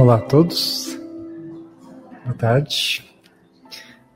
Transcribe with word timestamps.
Olá 0.00 0.14
a 0.14 0.18
todos, 0.22 0.98
boa 2.24 2.34
tarde. 2.34 3.04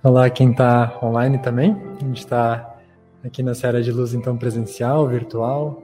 Olá 0.03 0.31
quem 0.31 0.51
está 0.51 0.99
online 1.03 1.37
também. 1.37 1.77
A 1.97 2.03
gente 2.03 2.21
está 2.21 2.75
aqui 3.23 3.43
na 3.43 3.55
Serra 3.55 3.83
de 3.83 3.93
Luz, 3.93 4.15
então 4.15 4.35
presencial, 4.35 5.07
virtual, 5.07 5.83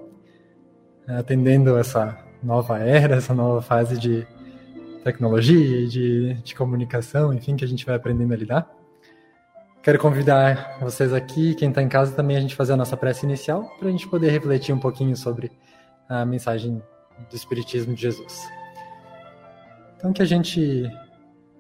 atendendo 1.07 1.77
essa 1.77 2.19
nova 2.43 2.79
era, 2.79 3.17
essa 3.17 3.35
nova 3.35 3.61
fase 3.61 3.99
de 3.99 4.27
tecnologia 5.05 5.87
de, 5.87 6.33
de 6.33 6.55
comunicação, 6.55 7.35
enfim, 7.35 7.55
que 7.55 7.65
a 7.67 7.69
gente 7.69 7.85
vai 7.85 7.97
aprendendo 7.97 8.33
a 8.33 8.37
lidar. 8.39 8.71
Quero 9.83 9.99
convidar 9.99 10.79
vocês 10.81 11.13
aqui, 11.13 11.55
quem 11.55 11.69
está 11.69 11.83
em 11.83 11.91
casa 11.91 12.13
também, 12.13 12.39
a 12.39 12.41
gente 12.41 12.57
fazer 12.57 12.73
a 12.73 12.77
nossa 12.77 12.97
prece 12.97 13.27
inicial, 13.27 13.71
para 13.79 13.89
a 13.89 13.91
gente 13.91 14.09
poder 14.09 14.31
refletir 14.31 14.73
um 14.73 14.81
pouquinho 14.81 15.15
sobre 15.15 15.53
a 16.09 16.25
mensagem 16.25 16.83
do 17.29 17.37
Espiritismo 17.37 17.95
de 17.95 18.01
Jesus. 18.01 18.60
Então, 20.01 20.15
que 20.15 20.23
a 20.23 20.25
gente 20.25 20.91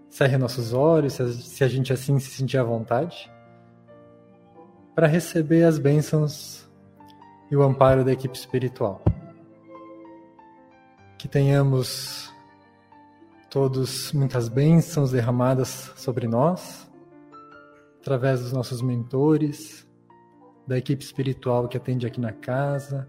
cerre 0.09 0.39
nossos 0.39 0.73
olhos, 0.73 1.13
se 1.13 1.63
a 1.63 1.69
gente 1.69 1.93
assim 1.93 2.19
se 2.19 2.31
sentir 2.31 2.57
à 2.57 2.65
vontade, 2.65 3.31
para 4.95 5.07
receber 5.07 5.65
as 5.65 5.79
bênçãos 5.79 6.67
e 7.51 7.57
o 7.57 7.63
amparo 7.63 8.03
da 8.03 8.11
equipe 8.11 8.35
espiritual. 8.35 9.03
Que 11.19 11.29
tenhamos 11.29 12.33
todos 13.51 14.11
muitas 14.15 14.49
bênçãos 14.49 15.11
derramadas 15.11 15.93
sobre 15.97 16.27
nós, 16.27 16.91
através 18.01 18.41
dos 18.41 18.55
nossos 18.55 18.81
mentores, 18.81 19.87
da 20.67 20.79
equipe 20.79 21.05
espiritual 21.05 21.69
que 21.69 21.77
atende 21.77 22.07
aqui 22.07 22.19
na 22.19 22.33
casa, 22.33 23.07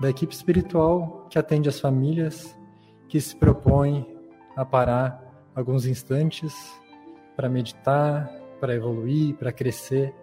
da 0.00 0.08
equipe 0.08 0.34
espiritual 0.34 1.26
que 1.28 1.38
atende 1.38 1.68
as 1.68 1.78
famílias 1.78 2.56
que 3.06 3.20
se 3.20 3.36
propõem 3.36 4.15
a 4.56 4.64
parar 4.64 5.22
alguns 5.54 5.86
instantes 5.86 6.54
para 7.36 7.48
meditar, 7.48 8.28
para 8.58 8.74
evoluir, 8.74 9.36
para 9.36 9.52
crescer 9.52 10.14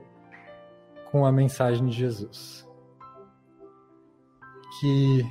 com 1.11 1.25
a 1.25 1.31
mensagem 1.31 1.85
de 1.85 1.95
Jesus. 1.95 2.67
Que 4.79 5.23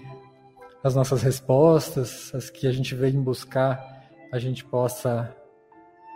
as 0.84 0.94
nossas 0.94 1.22
respostas, 1.22 2.32
as 2.34 2.48
que 2.48 2.66
a 2.66 2.72
gente 2.72 2.94
vem 2.94 3.20
buscar, 3.20 3.84
a 4.30 4.38
gente 4.38 4.64
possa 4.64 5.36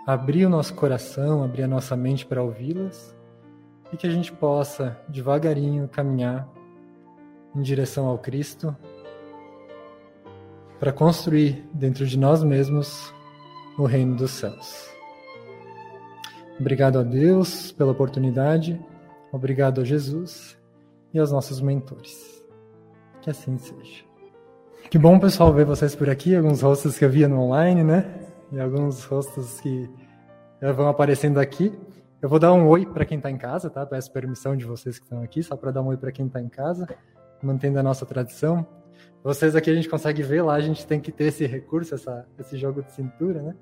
abrir 0.06 0.46
o 0.46 0.48
nosso 0.48 0.74
coração, 0.74 1.42
abrir 1.42 1.64
a 1.64 1.68
nossa 1.68 1.96
mente 1.96 2.24
para 2.24 2.42
ouvi-las 2.42 3.14
e 3.92 3.96
que 3.96 4.06
a 4.06 4.10
gente 4.10 4.32
possa 4.32 4.96
devagarinho 5.08 5.88
caminhar 5.88 6.48
em 7.54 7.62
direção 7.62 8.06
ao 8.06 8.18
Cristo 8.18 8.74
para 10.78 10.92
construir 10.92 11.68
dentro 11.72 12.06
de 12.06 12.18
nós 12.18 12.42
mesmos 12.42 13.12
o 13.78 13.84
reino 13.84 14.16
dos 14.16 14.30
céus. 14.32 14.90
Obrigado 16.58 16.98
a 16.98 17.02
Deus 17.02 17.72
pela 17.72 17.92
oportunidade, 17.92 18.80
obrigado 19.32 19.80
a 19.80 19.84
Jesus 19.84 20.58
e 21.12 21.18
aos 21.18 21.30
nossos 21.30 21.60
mentores. 21.60 22.42
Que 23.20 23.30
assim 23.30 23.58
seja. 23.58 24.04
Que 24.90 24.98
bom, 24.98 25.18
pessoal, 25.18 25.52
ver 25.52 25.64
vocês 25.64 25.94
por 25.94 26.08
aqui, 26.08 26.34
alguns 26.34 26.62
rostos 26.62 26.98
que 26.98 27.04
eu 27.04 27.10
via 27.10 27.28
no 27.28 27.40
online, 27.40 27.82
né? 27.82 28.20
E 28.52 28.60
alguns 28.60 29.04
rostos 29.04 29.60
que 29.60 29.90
vão 30.60 30.88
aparecendo 30.88 31.38
aqui. 31.38 31.76
Eu 32.22 32.28
vou 32.28 32.38
dar 32.38 32.52
um 32.52 32.66
oi 32.68 32.86
para 32.86 33.04
quem 33.04 33.18
está 33.18 33.30
em 33.30 33.36
casa, 33.36 33.68
tá? 33.68 33.84
Peço 33.84 34.12
permissão 34.12 34.56
de 34.56 34.64
vocês 34.64 34.98
que 34.98 35.04
estão 35.04 35.22
aqui, 35.22 35.42
só 35.42 35.56
para 35.56 35.70
dar 35.70 35.82
um 35.82 35.88
oi 35.88 35.96
para 35.96 36.12
quem 36.12 36.26
está 36.26 36.40
em 36.40 36.48
casa, 36.48 36.86
mantendo 37.42 37.78
a 37.78 37.82
nossa 37.82 38.06
tradição. 38.06 38.66
Vocês 39.26 39.56
aqui 39.56 39.68
a 39.68 39.74
gente 39.74 39.88
consegue 39.88 40.22
ver, 40.22 40.40
lá 40.40 40.54
a 40.54 40.60
gente 40.60 40.86
tem 40.86 41.00
que 41.00 41.10
ter 41.10 41.24
esse 41.24 41.44
recurso, 41.46 41.92
essa, 41.96 42.24
esse 42.38 42.56
jogo 42.56 42.80
de 42.80 42.92
cintura, 42.92 43.42
né? 43.42 43.56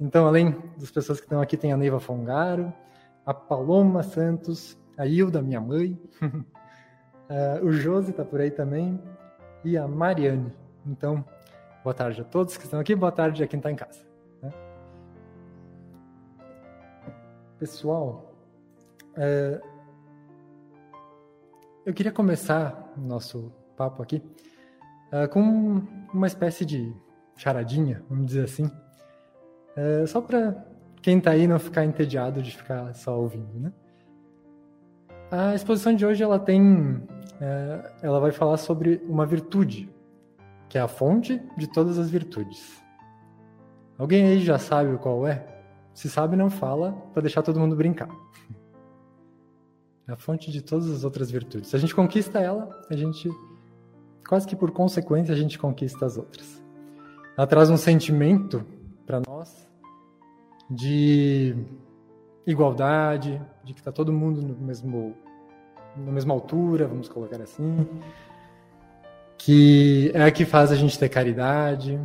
Então, 0.00 0.28
além 0.28 0.52
das 0.78 0.92
pessoas 0.92 1.18
que 1.18 1.26
estão 1.26 1.40
aqui, 1.40 1.56
tem 1.56 1.72
a 1.72 1.76
Neiva 1.76 1.98
Fongaro, 1.98 2.72
a 3.26 3.34
Paloma 3.34 4.04
Santos, 4.04 4.78
a 4.96 5.04
Hilda, 5.04 5.42
minha 5.42 5.60
mãe, 5.60 6.00
uh, 6.22 7.66
o 7.66 7.72
Josi 7.72 8.12
está 8.12 8.24
por 8.24 8.40
aí 8.40 8.52
também, 8.52 9.02
e 9.64 9.76
a 9.76 9.88
Mariane. 9.88 10.52
Então, 10.86 11.24
boa 11.82 11.92
tarde 11.92 12.20
a 12.20 12.24
todos 12.24 12.56
que 12.56 12.62
estão 12.62 12.78
aqui, 12.78 12.94
boa 12.94 13.10
tarde 13.10 13.42
a 13.42 13.48
quem 13.48 13.58
está 13.58 13.72
em 13.72 13.76
casa. 13.76 14.06
Né? 14.40 14.52
Pessoal, 17.58 18.32
uh, 19.16 19.68
eu 21.84 21.92
queria 21.92 22.12
começar 22.12 22.92
o 22.96 23.00
nosso 23.00 23.52
papo 23.76 24.00
aqui 24.00 24.22
uh, 25.12 25.28
com 25.28 25.82
uma 26.12 26.26
espécie 26.26 26.64
de 26.64 26.94
charadinha, 27.36 28.02
vamos 28.08 28.26
dizer 28.26 28.44
assim, 28.44 28.64
uh, 28.64 30.06
só 30.06 30.20
para 30.20 30.64
quem 31.00 31.18
está 31.18 31.32
aí 31.32 31.46
não 31.46 31.58
ficar 31.58 31.84
entediado 31.84 32.40
de 32.42 32.56
ficar 32.56 32.94
só 32.94 33.18
ouvindo, 33.18 33.58
né? 33.58 33.72
A 35.30 35.54
exposição 35.54 35.94
de 35.94 36.04
hoje 36.04 36.22
ela 36.22 36.38
tem, 36.38 36.94
uh, 36.94 37.90
ela 38.02 38.20
vai 38.20 38.30
falar 38.32 38.56
sobre 38.56 39.02
uma 39.08 39.26
virtude, 39.26 39.90
que 40.68 40.78
é 40.78 40.80
a 40.80 40.88
fonte 40.88 41.42
de 41.56 41.66
todas 41.66 41.98
as 41.98 42.10
virtudes. 42.10 42.82
Alguém 43.98 44.26
aí 44.26 44.40
já 44.40 44.58
sabe 44.58 44.96
qual 44.98 45.26
é? 45.26 45.46
Se 45.94 46.08
sabe, 46.08 46.36
não 46.36 46.50
fala, 46.50 46.92
para 47.12 47.22
deixar 47.22 47.42
todo 47.42 47.60
mundo 47.60 47.76
brincar. 47.76 48.08
É 50.04 50.10
a 50.10 50.16
fonte 50.16 50.50
de 50.50 50.60
todas 50.60 50.90
as 50.90 51.04
outras 51.04 51.30
virtudes. 51.30 51.70
Se 51.70 51.76
a 51.76 51.78
gente 51.78 51.94
conquista 51.94 52.40
ela, 52.40 52.68
a 52.90 52.96
gente 52.96 53.30
quase 54.32 54.48
que 54.48 54.56
por 54.56 54.70
consequência 54.70 55.34
a 55.34 55.36
gente 55.36 55.58
conquista 55.58 56.06
as 56.06 56.16
outras. 56.16 56.64
Ela 57.36 57.46
traz 57.46 57.68
um 57.68 57.76
sentimento 57.76 58.64
para 59.04 59.20
nós 59.20 59.68
de 60.70 61.54
igualdade, 62.46 63.38
de 63.62 63.74
que 63.74 63.80
está 63.80 63.92
todo 63.92 64.10
mundo 64.10 64.40
no 64.40 64.54
mesmo 64.54 65.14
na 65.94 66.10
mesma 66.10 66.32
altura, 66.32 66.88
vamos 66.88 67.10
colocar 67.10 67.42
assim, 67.42 67.86
que 69.36 70.10
é 70.14 70.22
a 70.24 70.30
que 70.30 70.46
faz 70.46 70.72
a 70.72 70.76
gente 70.76 70.98
ter 70.98 71.10
caridade. 71.10 72.00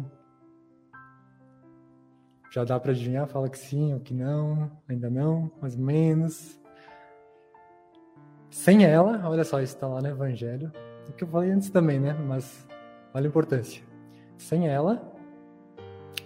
Já 2.51 2.65
dá 2.65 2.77
para 2.77 2.91
adivinhar, 2.91 3.25
fala 3.27 3.47
que 3.47 3.57
sim 3.57 3.93
ou 3.93 4.01
que 4.01 4.13
não, 4.13 4.69
ainda 4.85 5.09
não, 5.09 5.49
mais 5.61 5.75
ou 5.75 5.81
menos. 5.81 6.59
Sem 8.49 8.83
ela, 8.83 9.21
olha 9.29 9.45
só, 9.45 9.61
isso 9.61 9.75
está 9.75 9.87
lá 9.87 10.01
no 10.01 10.09
Evangelho, 10.09 10.73
o 11.09 11.13
que 11.13 11.23
eu 11.23 11.27
falei 11.27 11.51
antes 11.51 11.69
também, 11.69 11.99
né? 11.99 12.13
Mas 12.13 12.67
olha 13.13 13.25
a 13.25 13.29
importância. 13.29 13.83
Sem 14.37 14.67
ela, 14.67 15.01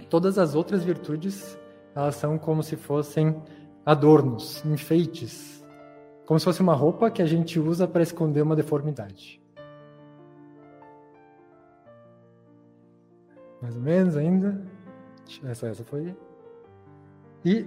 todas 0.10 0.38
as 0.38 0.56
outras 0.56 0.84
virtudes, 0.84 1.58
elas 1.96 2.16
são 2.16 2.38
como 2.38 2.62
se 2.62 2.76
fossem 2.76 3.42
adornos, 3.86 4.64
enfeites, 4.66 5.66
como 6.26 6.40
se 6.40 6.46
fosse 6.46 6.62
uma 6.62 6.74
roupa 6.74 7.10
que 7.10 7.22
a 7.22 7.26
gente 7.26 7.60
usa 7.60 7.88
para 7.88 8.04
esconder 8.04 8.42
uma 8.42 8.56
deformidade. 8.56 9.42
Mais 13.62 13.76
ou 13.76 13.82
menos 13.82 14.18
ainda. 14.18 14.62
Essa, 15.44 15.68
essa 15.68 15.84
foi. 15.84 16.16
E 17.46 17.66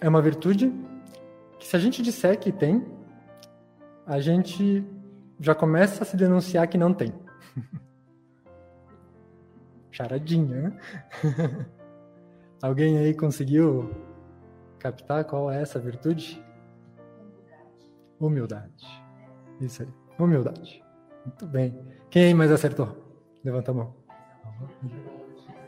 é 0.00 0.08
uma 0.08 0.22
virtude 0.22 0.72
que, 1.58 1.66
se 1.66 1.76
a 1.76 1.78
gente 1.78 2.02
disser 2.02 2.38
que 2.38 2.50
tem, 2.50 2.84
a 4.06 4.18
gente 4.18 4.84
já 5.40 5.54
começa 5.54 6.02
a 6.02 6.06
se 6.06 6.16
denunciar 6.16 6.66
que 6.68 6.78
não 6.78 6.92
tem. 6.92 7.12
Charadinha, 9.90 10.62
né? 10.62 10.78
Alguém 12.62 12.98
aí 12.98 13.14
conseguiu 13.14 13.90
captar 14.78 15.24
qual 15.24 15.50
é 15.50 15.62
essa 15.62 15.78
virtude? 15.78 16.44
Humildade. 18.20 18.86
Isso 19.60 19.82
aí. 19.82 19.88
Humildade. 20.18 20.84
Muito 21.24 21.46
bem. 21.46 21.78
Quem 22.10 22.34
mais 22.34 22.50
acertou? 22.50 22.96
Levanta 23.44 23.70
a 23.70 23.74
mão. 23.74 23.94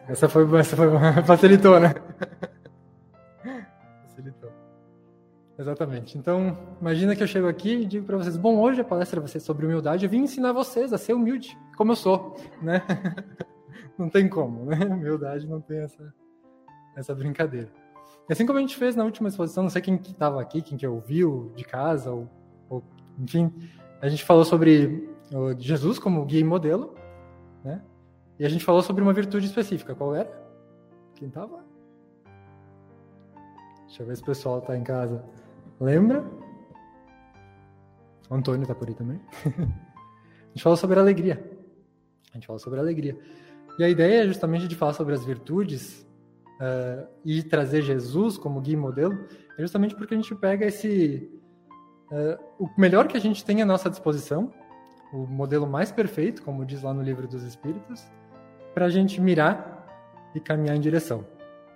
Essa 0.09 0.29
foi, 0.29 0.59
essa 0.59 0.77
foi 0.77 0.89
facilitou, 1.25 1.79
né? 1.79 1.95
Exatamente. 5.61 6.17
Então, 6.17 6.57
imagina 6.81 7.15
que 7.15 7.23
eu 7.23 7.27
chego 7.27 7.47
aqui 7.47 7.83
e 7.83 7.85
digo 7.85 8.07
para 8.07 8.17
vocês: 8.17 8.35
bom, 8.35 8.59
hoje 8.59 8.81
a 8.81 8.85
palestra 8.85 9.21
vai 9.21 9.29
ser 9.29 9.41
sobre 9.41 9.67
humildade. 9.67 10.07
Eu 10.07 10.11
vim 10.11 10.23
ensinar 10.23 10.53
vocês 10.55 10.91
a 10.91 10.97
ser 10.97 11.13
humilde, 11.13 11.57
como 11.77 11.93
eu 11.93 11.97
sou, 11.97 12.35
né? 12.63 12.83
não 13.99 14.09
tem 14.09 14.27
como, 14.27 14.65
né? 14.65 14.79
Humildade 14.87 15.47
não 15.47 15.61
tem 15.61 15.81
essa, 15.81 16.15
essa 16.97 17.15
brincadeira. 17.15 17.71
E 18.27 18.33
assim 18.33 18.47
como 18.47 18.59
a 18.59 18.63
gente 18.63 18.75
fez 18.75 18.97
na 18.97 19.05
última 19.05 19.29
exposição, 19.29 19.63
não 19.63 19.69
sei 19.69 19.83
quem 19.83 19.97
estava 19.97 20.41
aqui, 20.41 20.63
quem 20.63 20.79
que 20.79 20.87
ouviu 20.87 21.53
de 21.55 21.63
casa, 21.63 22.11
ou, 22.11 22.27
ou, 22.71 22.83
enfim, 23.19 23.53
a 24.01 24.09
gente 24.09 24.25
falou 24.25 24.47
sobre 24.47 25.11
Jesus 25.59 25.99
como 25.99 26.25
guia 26.25 26.41
e 26.41 26.45
modelo, 26.45 26.95
né? 27.63 27.83
E 28.39 28.47
a 28.47 28.49
gente 28.49 28.65
falou 28.65 28.81
sobre 28.81 29.03
uma 29.03 29.13
virtude 29.13 29.45
específica. 29.45 29.95
Qual 29.95 30.15
era? 30.15 30.33
Quem 31.17 31.29
estava? 31.29 31.63
Deixa 33.87 34.03
eu 34.03 34.07
ver 34.07 34.17
se 34.17 34.23
o 34.23 34.25
pessoal 34.25 34.61
está 34.61 34.75
em 34.75 34.83
casa. 34.83 35.23
Lembra? 35.81 36.25
O 38.29 38.35
Antônio 38.35 38.63
está 38.63 38.75
por 38.75 38.87
aí 38.87 38.95
também. 38.95 39.19
a 39.45 40.49
gente 40.53 40.63
falou 40.63 40.77
sobre 40.77 41.01
alegria. 41.01 41.43
A 42.31 42.35
gente 42.35 42.47
falou 42.47 42.61
sobre 42.61 42.79
alegria. 42.79 43.19
E 43.79 43.85
a 43.85 43.89
ideia 43.89 44.23
é 44.23 44.27
justamente 44.27 44.69
de 44.69 44.77
falar 44.77 44.93
sobre 44.93 45.15
as 45.15 45.25
virtudes 45.25 46.07
uh, 46.61 47.09
e 47.25 47.43
trazer 47.43 47.83
Jesus 47.83 48.37
como 48.37 48.61
guia 48.61 48.75
e 48.75 48.77
modelo, 48.77 49.19
é 49.57 49.63
justamente 49.63 49.97
porque 49.97 50.15
a 50.15 50.17
gente 50.17 50.35
pega 50.35 50.67
esse. 50.67 51.31
Uh, 52.11 52.65
o 52.65 52.81
melhor 52.81 53.09
que 53.09 53.17
a 53.17 53.21
gente 53.21 53.45
tem 53.45 53.63
à 53.63 53.67
nossa 53.67 53.89
disposição, 53.89 54.53
o 55.13 55.27
modelo 55.27 55.67
mais 55.67 55.91
perfeito, 55.91 56.43
como 56.43 56.65
diz 56.65 56.83
lá 56.83 56.93
no 56.93 57.03
livro 57.03 57.27
dos 57.27 57.43
Espíritos, 57.43 58.05
para 58.75 58.87
a 58.87 58.91
gente 58.91 59.21
mirar 59.21 60.31
e 60.35 60.41
caminhar 60.41 60.77
em 60.77 60.81
direção. 60.81 61.25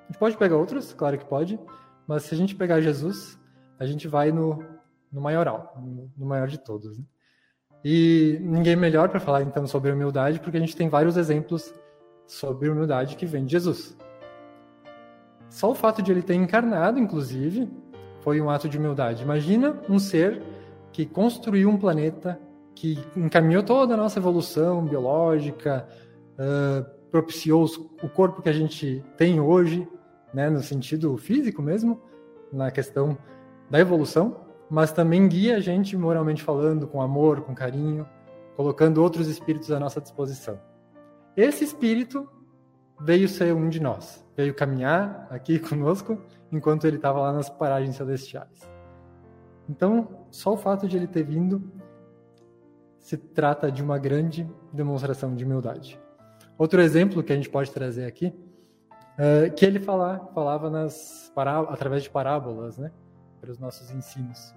A 0.03 0.07
gente 0.07 0.19
pode 0.19 0.37
pegar 0.37 0.57
outros, 0.57 0.93
claro 0.93 1.17
que 1.17 1.25
pode, 1.25 1.59
mas 2.07 2.25
se 2.25 2.35
a 2.35 2.37
gente 2.37 2.55
pegar 2.55 2.81
Jesus, 2.81 3.39
a 3.79 3.87
gente 3.87 4.09
vai 4.09 4.33
no, 4.33 4.65
no 5.13 5.21
maioral, 5.21 5.75
no, 6.17 6.27
maior 6.27 6.49
de 6.49 6.59
todos. 6.59 6.99
Né? 6.99 7.05
E 7.85 8.39
ninguém 8.41 8.77
melhor 8.77 9.09
para 9.09 9.21
falar 9.21 9.43
então 9.43 9.67
sobre 9.67 9.91
humildade, 9.91 10.41
porque 10.41 10.57
a 10.57 10.61
gente 10.61 10.77
tem 10.77 10.89
vários 10.89 11.17
exemplos 11.17 11.73
sobre 12.27 12.69
humildade 12.69 13.17
que 13.17 13.27
vem 13.27 13.45
de 13.45 13.53
Jesus. 13.53 13.97
Só 15.51 15.71
o 15.71 15.75
fato 15.75 16.03
de 16.03 16.11
ele 16.11 16.23
ter 16.23 16.35
encarnado, 16.35 16.99
inclusive, 16.99 17.71
foi 18.21 18.41
um 18.41 18.49
ato 18.49 18.69
de 18.69 18.79
humildade. 18.79 19.23
Imagina 19.23 19.79
um 19.89 19.99
ser 19.99 20.43
que 20.91 21.05
construiu 21.05 21.69
um 21.69 21.77
planeta, 21.77 22.41
que 22.75 22.99
encaminhou 23.15 23.63
toda 23.63 23.95
a 23.95 23.97
nossa 23.97 24.19
evolução 24.19 24.85
biológica, 24.85 25.87
uh, 26.33 26.85
propiciou 27.11 27.67
o 28.03 28.09
corpo 28.09 28.43
que 28.43 28.49
a 28.49 28.53
gente 28.53 29.05
tem 29.17 29.39
hoje, 29.39 29.87
né, 30.33 30.51
no 30.51 30.61
sentido 30.61 31.17
físico 31.17 31.63
mesmo, 31.63 32.03
na 32.53 32.71
questão 32.71 33.17
da 33.71 33.79
evolução, 33.79 34.45
mas 34.71 34.93
também 34.93 35.29
guia 35.29 35.57
a 35.57 35.61
gente 35.61 35.97
moralmente 35.97 36.43
falando, 36.43 36.87
com 36.87 37.01
amor, 37.01 37.43
com 37.43 37.55
carinho, 37.55 38.07
colocando 38.57 39.03
outros 39.03 39.29
espíritos 39.29 39.71
à 39.71 39.79
nossa 39.79 40.01
disposição. 40.01 40.59
Esse 41.37 41.65
espírito 41.65 42.29
veio 43.01 43.29
ser 43.29 43.55
um 43.55 43.69
de 43.69 43.81
nós, 43.81 44.25
veio 44.37 44.55
caminhar 44.55 45.27
aqui 45.31 45.59
conosco 45.61 46.19
enquanto 46.51 46.87
ele 46.87 46.97
estava 46.97 47.21
lá 47.21 47.33
nas 47.33 47.51
paragens 47.51 47.97
celestiais. 47.97 48.69
Então, 49.69 50.27
só 50.31 50.53
o 50.53 50.57
fato 50.57 50.87
de 50.87 50.97
ele 50.97 51.07
ter 51.07 51.23
vindo 51.23 51.73
se 52.99 53.17
trata 53.17 53.71
de 53.71 53.83
uma 53.83 53.99
grande 53.99 54.49
demonstração 54.73 55.35
de 55.35 55.45
humildade. 55.45 56.01
Outro 56.57 56.81
exemplo 56.81 57.23
que 57.23 57.33
a 57.33 57.37
gente 57.37 57.51
pode 57.51 57.71
trazer 57.71 58.07
aqui 58.07 58.33
é 59.19 59.51
que 59.51 59.65
ele 59.65 59.79
fala, 59.79 60.31
falava 60.35 60.71
nas 60.71 61.33
através 61.69 62.03
de 62.03 62.11
parábolas, 62.11 62.79
né, 62.79 62.91
para 63.45 63.53
os 63.53 63.59
nossos 63.59 63.91
ensinos. 63.91 64.55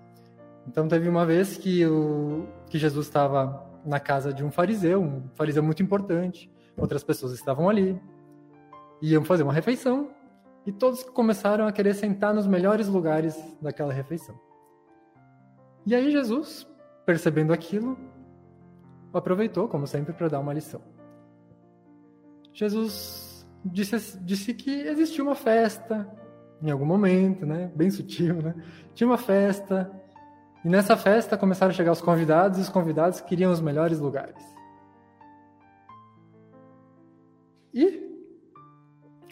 Então 0.66 0.88
teve 0.88 1.10
uma 1.10 1.26
vez 1.26 1.58
que 1.58 1.86
o 1.86 2.48
que 2.70 2.80
Jesus 2.80 3.08
estava 3.08 3.66
na 3.86 4.00
casa 4.00 4.34
de 4.34 4.44
um 4.44 4.52
fariseu, 4.52 5.02
um 5.02 5.30
fariseu 5.36 5.62
muito 5.62 5.84
importante, 5.84 6.50
outras 6.78 7.04
pessoas 7.04 7.34
estavam 7.34 7.70
ali, 7.70 8.02
iam 9.02 9.24
fazer 9.26 9.44
uma 9.44 9.52
refeição 9.52 10.10
e 10.66 10.72
todos 10.72 11.04
começaram 11.04 11.68
a 11.68 11.72
querer 11.72 11.94
sentar 11.94 12.34
nos 12.34 12.48
melhores 12.48 12.88
lugares 12.88 13.38
daquela 13.62 13.94
refeição. 13.94 14.40
E 15.86 15.94
aí 15.94 16.10
Jesus, 16.10 16.66
percebendo 17.06 17.54
aquilo, 17.54 17.98
aproveitou, 19.14 19.68
como 19.68 19.86
sempre, 19.86 20.14
para 20.14 20.30
dar 20.30 20.40
uma 20.40 20.54
lição. 20.54 20.82
Jesus 22.54 23.46
disse, 23.64 24.18
disse 24.20 24.54
que 24.54 24.72
existia 24.72 25.24
uma 25.24 25.36
festa 25.36 26.10
em 26.62 26.72
algum 26.72 26.86
momento, 26.86 27.46
né? 27.46 27.72
Bem 27.76 27.90
sutil, 27.90 28.42
né? 28.42 28.56
Tinha 28.94 29.08
uma 29.08 29.18
festa 29.18 29.92
e 30.68 30.70
nessa 30.70 30.98
festa 30.98 31.38
começaram 31.38 31.72
a 31.72 31.74
chegar 31.74 31.92
os 31.92 32.02
convidados 32.02 32.58
e 32.58 32.62
os 32.62 32.70
convidados 32.70 33.22
queriam 33.22 33.52
os 33.52 33.62
melhores 33.62 34.00
lugares. 34.00 34.44
E 37.74 38.06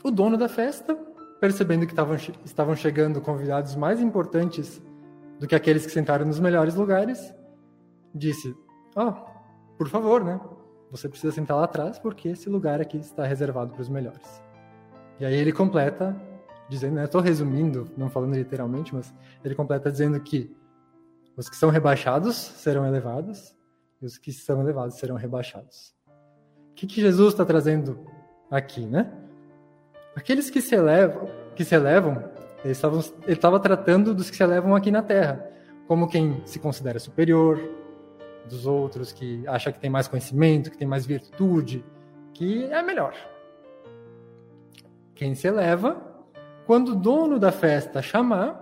o 0.03 0.11
dono 0.11 0.37
da 0.37 0.47
festa, 0.47 0.95
percebendo 1.41 1.85
que 1.85 1.91
estavam, 1.91 2.15
estavam 2.45 2.75
chegando 2.75 3.19
convidados 3.19 3.75
mais 3.75 3.99
importantes 3.99 4.81
do 5.39 5.47
que 5.47 5.55
aqueles 5.55 5.85
que 5.85 5.91
sentaram 5.91 6.25
nos 6.25 6.39
melhores 6.39 6.75
lugares, 6.75 7.33
disse: 8.13 8.55
Ó, 8.95 9.09
oh, 9.09 9.75
por 9.77 9.89
favor, 9.89 10.23
né? 10.23 10.39
Você 10.91 11.09
precisa 11.09 11.33
sentar 11.33 11.57
lá 11.57 11.65
atrás 11.65 11.99
porque 11.99 12.29
esse 12.29 12.47
lugar 12.49 12.79
aqui 12.79 12.97
está 12.97 13.25
reservado 13.25 13.73
para 13.73 13.81
os 13.81 13.89
melhores. 13.89 14.41
E 15.19 15.25
aí 15.25 15.35
ele 15.35 15.51
completa 15.51 16.15
dizendo, 16.69 16.95
né? 16.95 17.05
Estou 17.05 17.21
resumindo, 17.21 17.89
não 17.97 18.09
falando 18.09 18.35
literalmente, 18.35 18.93
mas 18.93 19.13
ele 19.43 19.55
completa 19.55 19.91
dizendo 19.91 20.19
que 20.19 20.55
os 21.37 21.49
que 21.49 21.55
são 21.55 21.69
rebaixados 21.69 22.35
serão 22.35 22.85
elevados 22.85 23.55
e 24.01 24.05
os 24.05 24.17
que 24.17 24.31
são 24.31 24.61
elevados 24.61 24.95
serão 24.95 25.15
rebaixados. 25.15 25.93
O 26.71 26.75
que, 26.75 26.87
que 26.87 27.01
Jesus 27.01 27.33
está 27.33 27.45
trazendo 27.45 27.99
aqui, 28.49 28.85
né? 28.85 29.11
Aqueles 30.15 30.49
que 30.49 30.61
se 30.61 30.75
elevam, 30.75 31.29
que 31.55 31.63
se 31.63 31.75
elevam 31.75 32.35
ele 32.65 32.73
estava 33.27 33.59
tratando 33.59 34.11
dos 34.11 34.31
que 34.31 34.35
se 34.35 34.41
elevam 34.41 34.75
aqui 34.75 34.89
na 34.89 35.03
Terra, 35.03 35.47
como 35.87 36.07
quem 36.07 36.41
se 36.47 36.57
considera 36.57 36.97
superior 36.97 37.59
dos 38.49 38.65
outros, 38.65 39.11
que 39.11 39.47
acha 39.47 39.71
que 39.71 39.79
tem 39.79 39.89
mais 39.89 40.07
conhecimento, 40.07 40.71
que 40.71 40.77
tem 40.77 40.87
mais 40.87 41.05
virtude, 41.05 41.85
que 42.33 42.65
é 42.65 42.81
melhor. 42.81 43.13
Quem 45.13 45.35
se 45.35 45.47
eleva, 45.47 46.14
quando 46.65 46.89
o 46.89 46.95
dono 46.95 47.39
da 47.39 47.51
festa 47.51 48.01
chamar, 48.01 48.61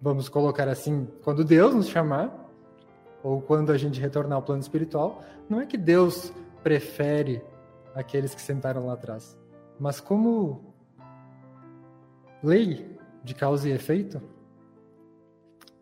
vamos 0.00 0.28
colocar 0.28 0.68
assim, 0.68 1.08
quando 1.22 1.44
Deus 1.44 1.74
nos 1.74 1.88
chamar, 1.88 2.46
ou 3.22 3.40
quando 3.42 3.72
a 3.72 3.78
gente 3.78 4.00
retornar 4.00 4.36
ao 4.36 4.42
plano 4.42 4.60
espiritual, 4.60 5.22
não 5.48 5.60
é 5.60 5.66
que 5.66 5.76
Deus 5.76 6.32
prefere 6.62 7.42
aqueles 7.94 8.34
que 8.34 8.40
sentaram 8.40 8.86
lá 8.86 8.92
atrás. 8.92 9.36
Mas 9.80 10.00
como 10.00 10.74
lei 12.42 12.96
de 13.24 13.34
causa 13.34 13.68
e 13.68 13.72
efeito, 13.72 14.22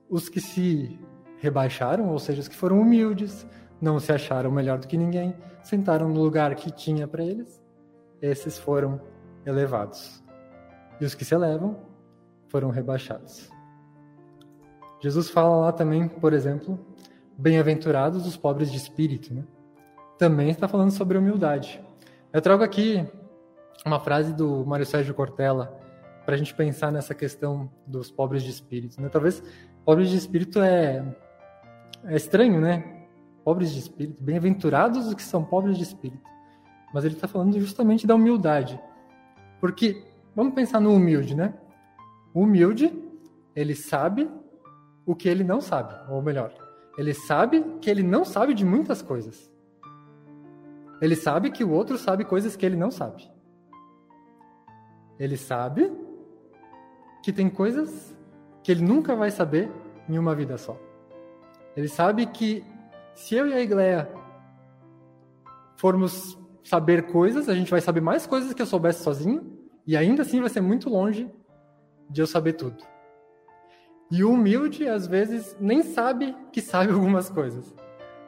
os 0.08 0.28
que 0.30 0.40
se 0.40 0.98
rebaixaram, 1.38 2.08
ou 2.08 2.18
seja, 2.18 2.40
os 2.40 2.48
que 2.48 2.56
foram 2.56 2.80
humildes, 2.80 3.46
não 3.78 4.00
se 4.00 4.10
acharam 4.10 4.50
melhor 4.50 4.78
do 4.78 4.86
que 4.86 4.96
ninguém, 4.96 5.36
sentaram 5.62 6.08
no 6.08 6.22
lugar 6.22 6.54
que 6.54 6.70
tinha 6.70 7.06
para 7.06 7.22
eles, 7.22 7.62
esses 8.22 8.56
foram 8.58 8.98
elevados. 9.44 10.23
E 11.00 11.04
os 11.04 11.14
que 11.14 11.24
se 11.24 11.34
elevam 11.34 11.76
foram 12.48 12.70
rebaixados. 12.70 13.50
Jesus 15.00 15.28
fala 15.28 15.56
lá 15.56 15.72
também, 15.72 16.08
por 16.08 16.32
exemplo, 16.32 16.78
bem-aventurados 17.36 18.26
os 18.26 18.36
pobres 18.36 18.70
de 18.70 18.78
espírito, 18.78 19.34
né? 19.34 19.44
Também 20.18 20.50
está 20.50 20.68
falando 20.68 20.92
sobre 20.92 21.18
humildade. 21.18 21.82
Eu 22.32 22.40
trago 22.40 22.62
aqui 22.62 23.06
uma 23.84 24.00
frase 24.00 24.32
do 24.32 24.64
Mário 24.64 24.86
Sérgio 24.86 25.14
Cortella 25.14 25.78
para 26.24 26.34
a 26.34 26.38
gente 26.38 26.54
pensar 26.54 26.90
nessa 26.90 27.14
questão 27.14 27.70
dos 27.86 28.10
pobres 28.10 28.42
de 28.42 28.50
espírito. 28.50 29.00
Né? 29.00 29.08
Talvez 29.08 29.42
pobres 29.84 30.08
de 30.08 30.16
espírito 30.16 30.60
é, 30.60 31.04
é 32.04 32.16
estranho, 32.16 32.60
né? 32.60 33.06
Pobres 33.44 33.72
de 33.72 33.80
espírito, 33.80 34.22
bem-aventurados 34.22 35.06
os 35.06 35.14
que 35.14 35.22
são 35.22 35.44
pobres 35.44 35.76
de 35.76 35.82
espírito. 35.82 36.22
Mas 36.94 37.04
ele 37.04 37.14
está 37.14 37.28
falando 37.28 37.58
justamente 37.60 38.06
da 38.06 38.14
humildade. 38.14 38.80
Porque, 39.60 40.02
vamos 40.34 40.54
pensar 40.54 40.80
no 40.80 40.92
humilde, 40.92 41.34
né? 41.34 41.54
humilde, 42.34 42.92
ele 43.54 43.74
sabe 43.74 44.28
o 45.06 45.14
que 45.14 45.28
ele 45.28 45.44
não 45.44 45.60
sabe, 45.60 45.94
ou 46.10 46.20
melhor, 46.20 46.52
ele 46.98 47.14
sabe 47.14 47.62
que 47.80 47.88
ele 47.88 48.02
não 48.02 48.24
sabe 48.24 48.52
de 48.54 48.64
muitas 48.64 49.00
coisas. 49.00 49.52
Ele 51.00 51.14
sabe 51.14 51.50
que 51.50 51.62
o 51.62 51.70
outro 51.70 51.98
sabe 51.98 52.24
coisas 52.24 52.56
que 52.56 52.64
ele 52.64 52.76
não 52.76 52.90
sabe. 52.90 53.30
Ele 55.18 55.36
sabe 55.36 55.92
que 57.22 57.32
tem 57.32 57.48
coisas 57.50 58.16
que 58.62 58.72
ele 58.72 58.82
nunca 58.82 59.14
vai 59.14 59.30
saber 59.30 59.70
em 60.08 60.18
uma 60.18 60.34
vida 60.34 60.56
só. 60.56 60.78
Ele 61.76 61.88
sabe 61.88 62.26
que 62.26 62.64
se 63.14 63.34
eu 63.34 63.46
e 63.46 63.52
a 63.52 63.60
Igleia 63.60 64.10
formos 65.76 66.38
saber 66.62 67.06
coisas, 67.08 67.48
a 67.48 67.54
gente 67.54 67.70
vai 67.70 67.80
saber 67.80 68.00
mais 68.00 68.26
coisas 68.26 68.54
que 68.54 68.62
eu 68.62 68.66
soubesse 68.66 69.02
sozinho, 69.02 69.53
e 69.86 69.96
ainda 69.96 70.22
assim 70.22 70.40
vai 70.40 70.48
ser 70.48 70.60
muito 70.60 70.88
longe 70.88 71.30
de 72.08 72.20
eu 72.20 72.26
saber 72.26 72.54
tudo. 72.54 72.84
E 74.10 74.22
o 74.22 74.32
humilde, 74.32 74.86
às 74.88 75.06
vezes, 75.06 75.56
nem 75.60 75.82
sabe 75.82 76.36
que 76.52 76.60
sabe 76.60 76.92
algumas 76.94 77.28
coisas. 77.28 77.74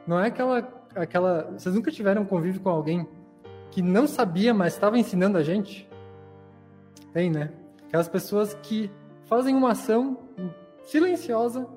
Não 0.05 0.19
é 0.19 0.27
aquela. 0.27 0.59
aquela 0.95 1.51
vocês 1.51 1.73
nunca 1.73 1.91
tiveram 1.91 2.25
convívio 2.25 2.61
com 2.61 2.69
alguém 2.69 3.07
que 3.71 3.81
não 3.81 4.07
sabia, 4.07 4.53
mas 4.53 4.73
estava 4.73 4.97
ensinando 4.97 5.37
a 5.37 5.43
gente? 5.43 5.87
Tem, 7.13 7.29
né? 7.29 7.51
Aquelas 7.87 8.07
pessoas 8.07 8.53
que 8.55 8.91
fazem 9.25 9.55
uma 9.55 9.71
ação 9.71 10.17
silenciosa 10.83 11.67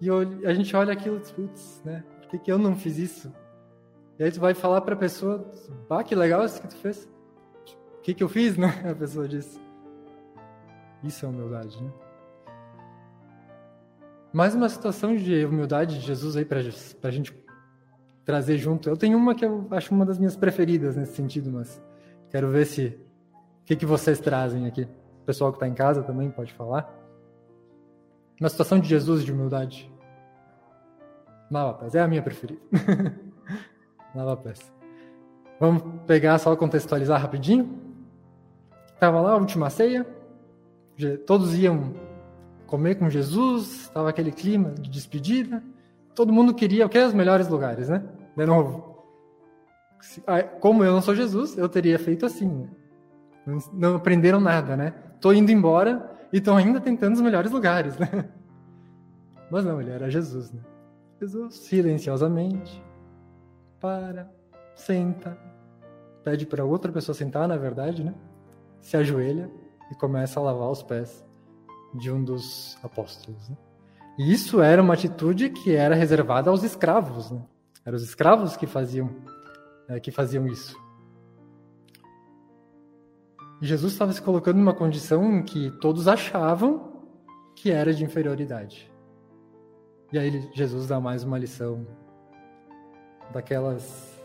e 0.00 0.10
a 0.44 0.52
gente 0.52 0.74
olha 0.74 0.92
aquilo 0.92 1.16
e 1.16 1.20
diz, 1.20 1.30
putz, 1.30 1.80
né? 1.84 2.04
Por 2.20 2.28
que, 2.28 2.38
que 2.38 2.52
eu 2.52 2.58
não 2.58 2.74
fiz 2.74 2.98
isso? 2.98 3.32
E 4.18 4.24
aí 4.24 4.32
tu 4.32 4.40
vai 4.40 4.52
falar 4.52 4.80
para 4.80 4.94
a 4.94 4.98
pessoa, 4.98 5.48
bah, 5.88 6.02
que 6.02 6.14
legal 6.14 6.44
isso 6.44 6.60
que 6.60 6.68
tu 6.68 6.76
fez. 6.76 7.08
O 8.02 8.04
que, 8.04 8.14
que 8.14 8.22
eu 8.24 8.28
fiz, 8.28 8.56
né? 8.56 8.66
A 8.90 8.94
pessoa 8.96 9.28
diz. 9.28 9.60
Isso 11.04 11.24
é 11.24 11.28
humildade, 11.28 11.80
né? 11.80 11.88
Mais 14.32 14.56
uma 14.56 14.68
situação 14.68 15.14
de 15.14 15.44
humildade 15.44 16.00
de 16.00 16.04
Jesus 16.04 16.36
aí 16.36 16.44
para 16.44 16.58
a 16.58 17.10
gente 17.12 17.32
trazer 18.24 18.58
junto. 18.58 18.88
Eu 18.88 18.96
tenho 18.96 19.16
uma 19.16 19.36
que 19.36 19.44
eu 19.44 19.68
acho 19.70 19.94
uma 19.94 20.04
das 20.04 20.18
minhas 20.18 20.34
preferidas 20.34 20.96
nesse 20.96 21.14
sentido, 21.14 21.52
mas 21.52 21.80
quero 22.28 22.50
ver 22.50 22.64
se 22.64 22.86
o 23.60 23.64
que, 23.66 23.76
que 23.76 23.86
vocês 23.86 24.18
trazem 24.18 24.66
aqui. 24.66 24.82
O 25.22 25.24
pessoal 25.24 25.52
que 25.52 25.58
está 25.58 25.68
em 25.68 25.74
casa 25.74 26.02
também 26.02 26.28
pode 26.28 26.52
falar. 26.54 26.92
Uma 28.40 28.48
situação 28.48 28.80
de 28.80 28.88
Jesus 28.88 29.24
de 29.24 29.30
humildade. 29.30 29.88
Lava 31.48 31.74
pés, 31.74 31.94
é 31.94 32.00
a 32.00 32.08
minha 32.08 32.22
preferida. 32.22 32.60
Lava 34.12 34.36
pés. 34.36 34.72
Vamos 35.60 35.84
pegar 36.04 36.36
só 36.38 36.56
contextualizar 36.56 37.20
rapidinho. 37.20 37.91
Tava 39.02 39.20
lá 39.20 39.32
a 39.32 39.36
última 39.36 39.68
ceia, 39.68 40.06
todos 41.26 41.58
iam 41.58 41.92
comer 42.68 42.94
com 42.94 43.10
Jesus, 43.10 43.80
estava 43.80 44.08
aquele 44.08 44.30
clima 44.30 44.70
de 44.70 44.88
despedida. 44.88 45.60
Todo 46.14 46.32
mundo 46.32 46.54
queria 46.54 46.86
o 46.86 46.88
que? 46.88 47.00
Os 47.00 47.12
melhores 47.12 47.48
lugares, 47.48 47.88
né? 47.88 48.04
De 48.36 48.46
novo. 48.46 49.04
Ah, 50.24 50.44
como 50.44 50.84
eu 50.84 50.92
não 50.92 51.02
sou 51.02 51.16
Jesus, 51.16 51.58
eu 51.58 51.68
teria 51.68 51.98
feito 51.98 52.24
assim. 52.24 52.46
Né? 53.44 53.58
Não 53.72 53.96
aprenderam 53.96 54.38
nada, 54.38 54.76
né? 54.76 54.94
Tô 55.20 55.32
indo 55.32 55.50
embora 55.50 56.08
e 56.32 56.36
estão 56.36 56.56
ainda 56.56 56.80
tentando 56.80 57.14
os 57.14 57.20
melhores 57.20 57.50
lugares, 57.50 57.98
né? 57.98 58.28
Mas 59.50 59.64
não, 59.64 59.80
ele 59.80 59.90
era 59.90 60.08
Jesus, 60.08 60.52
né? 60.52 60.60
Jesus 61.20 61.56
silenciosamente 61.56 62.80
para, 63.80 64.30
senta, 64.76 65.36
pede 66.22 66.46
para 66.46 66.64
outra 66.64 66.92
pessoa 66.92 67.16
sentar, 67.16 67.48
na 67.48 67.56
verdade, 67.56 68.04
né? 68.04 68.14
Se 68.82 68.98
ajoelha 68.98 69.50
e 69.90 69.94
começa 69.94 70.38
a 70.38 70.42
lavar 70.42 70.70
os 70.70 70.82
pés 70.82 71.24
de 71.94 72.10
um 72.10 72.22
dos 72.22 72.78
apóstolos. 72.82 73.48
Né? 73.48 73.56
E 74.18 74.30
isso 74.30 74.60
era 74.60 74.82
uma 74.82 74.92
atitude 74.92 75.48
que 75.48 75.74
era 75.74 75.94
reservada 75.94 76.50
aos 76.50 76.62
escravos. 76.62 77.30
Né? 77.30 77.42
Eram 77.84 77.96
os 77.96 78.02
escravos 78.02 78.56
que 78.56 78.66
faziam, 78.66 79.10
é, 79.88 79.98
que 79.98 80.10
faziam 80.10 80.46
isso. 80.46 80.76
E 83.62 83.66
Jesus 83.66 83.92
estava 83.92 84.12
se 84.12 84.20
colocando 84.20 84.58
numa 84.58 84.74
condição 84.74 85.38
em 85.38 85.42
que 85.42 85.70
todos 85.80 86.08
achavam 86.08 86.92
que 87.54 87.70
era 87.70 87.94
de 87.94 88.04
inferioridade. 88.04 88.92
E 90.12 90.18
aí 90.18 90.50
Jesus 90.52 90.88
dá 90.88 91.00
mais 91.00 91.24
uma 91.24 91.38
lição 91.38 91.86
daquelas 93.32 94.20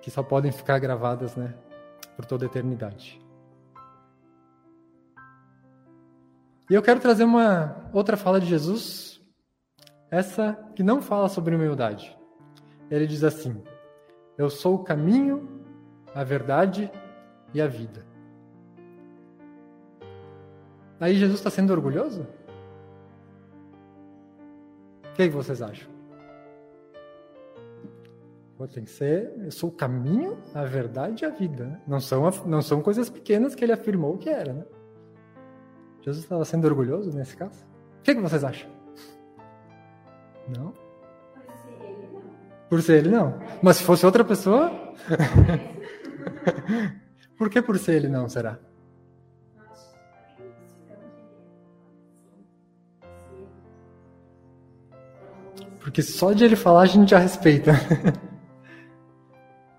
que 0.00 0.10
só 0.10 0.22
podem 0.22 0.52
ficar 0.52 0.78
gravadas, 0.78 1.34
né, 1.34 1.54
por 2.14 2.24
toda 2.24 2.44
a 2.44 2.46
eternidade. 2.46 3.20
E 6.68 6.74
eu 6.74 6.82
quero 6.82 6.98
trazer 6.98 7.24
uma 7.24 7.88
outra 7.92 8.16
fala 8.16 8.40
de 8.40 8.46
Jesus, 8.46 9.22
essa 10.10 10.54
que 10.74 10.82
não 10.82 11.00
fala 11.00 11.28
sobre 11.28 11.54
humildade. 11.54 12.16
Ele 12.90 13.06
diz 13.06 13.22
assim: 13.22 13.62
Eu 14.36 14.50
sou 14.50 14.74
o 14.74 14.84
caminho, 14.84 15.48
a 16.14 16.24
verdade 16.24 16.90
e 17.54 17.60
a 17.60 17.68
vida. 17.68 18.04
Aí 20.98 21.14
Jesus 21.14 21.38
está 21.38 21.50
sendo 21.50 21.72
orgulhoso? 21.72 22.26
O 25.04 25.12
que, 25.14 25.28
vocês 25.28 25.62
acham? 25.62 25.94
Tem 28.72 28.82
que 28.82 28.90
ser, 28.90 29.32
eu 29.38 29.52
sou 29.52 29.68
o 29.68 29.72
caminho, 29.72 30.38
a 30.52 30.64
verdade 30.64 31.24
e 31.24 31.26
a 31.26 31.30
vida. 31.30 31.80
Não, 31.86 32.00
são, 32.00 32.28
não 32.46 32.60
são 32.60 32.82
coisas 32.82 33.08
pequenas 33.08 33.54
que 33.54 33.62
ele 33.62 33.72
afirmou 33.72 34.18
que 34.18 34.28
era, 34.28 34.52
né? 34.52 34.64
Jesus 36.06 36.22
estava 36.22 36.44
sendo 36.44 36.68
orgulhoso 36.68 37.12
nesse 37.12 37.36
caso? 37.36 37.66
O 37.98 38.02
que, 38.04 38.14
que 38.14 38.20
vocês 38.20 38.44
acham? 38.44 38.70
Não. 40.56 40.72
Por 42.70 42.80
ser 42.80 42.98
ele, 42.98 43.10
não. 43.10 43.40
Mas 43.60 43.78
se 43.78 43.82
fosse 43.82 44.06
outra 44.06 44.24
pessoa. 44.24 44.70
por 47.36 47.50
que 47.50 47.60
por 47.60 47.76
ser 47.76 47.96
ele, 47.96 48.08
não, 48.08 48.28
será? 48.28 48.56
Porque 55.80 56.02
só 56.02 56.32
de 56.32 56.44
ele 56.44 56.54
falar 56.54 56.82
a 56.82 56.86
gente 56.86 57.10
já 57.10 57.18
respeita. 57.18 57.72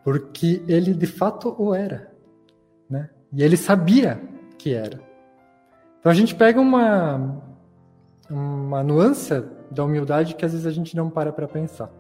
Porque 0.04 0.62
ele 0.68 0.94
de 0.94 1.08
fato 1.08 1.56
o 1.58 1.74
era. 1.74 2.14
Né? 2.90 3.10
E 3.32 3.44
ele 3.44 3.58
sabia 3.58 4.22
que 4.58 4.74
era. 4.74 5.07
Então 6.08 6.14
a 6.14 6.16
gente 6.16 6.36
pega 6.36 6.62
uma, 6.62 7.44
uma 8.30 8.82
nuance 8.82 9.44
da 9.70 9.84
humildade 9.84 10.36
que 10.36 10.46
às 10.46 10.54
vezes 10.54 10.66
a 10.66 10.72
gente 10.72 10.96
não 10.96 11.10
para 11.10 11.34
para 11.34 11.50
pensar. 11.50 11.92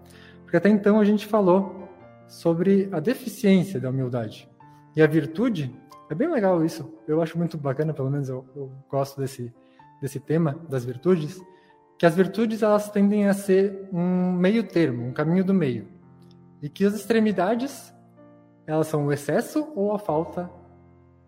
Porque 0.43 0.55
até 0.55 0.69
então 0.69 1.01
a 1.01 1.03
gente 1.03 1.25
falou 1.25 1.89
sobre 2.25 2.87
a 2.93 3.01
deficiência 3.01 3.81
da 3.81 3.89
humildade. 3.89 4.49
E 4.95 5.01
a 5.01 5.07
virtude, 5.07 5.75
é 6.09 6.15
bem 6.15 6.31
legal 6.31 6.63
isso. 6.63 6.89
Eu 7.05 7.21
acho 7.21 7.37
muito 7.37 7.57
bacana, 7.57 7.93
pelo 7.93 8.09
menos 8.09 8.29
eu, 8.29 8.45
eu 8.55 8.71
gosto 8.89 9.19
desse, 9.19 9.53
desse 10.01 10.21
tema 10.21 10.57
das 10.69 10.85
virtudes, 10.85 11.41
que 11.99 12.05
as 12.05 12.15
virtudes 12.15 12.63
elas 12.63 12.89
tendem 12.89 13.27
a 13.27 13.33
ser 13.33 13.89
um 13.91 14.31
meio 14.31 14.63
termo, 14.63 15.05
um 15.05 15.11
caminho 15.11 15.43
do 15.43 15.53
meio. 15.53 15.85
E 16.61 16.69
que 16.69 16.85
as 16.85 16.93
extremidades, 16.93 17.93
elas 18.65 18.87
são 18.87 19.07
o 19.07 19.11
excesso 19.11 19.67
ou 19.75 19.91
a 19.91 19.99
falta 19.99 20.49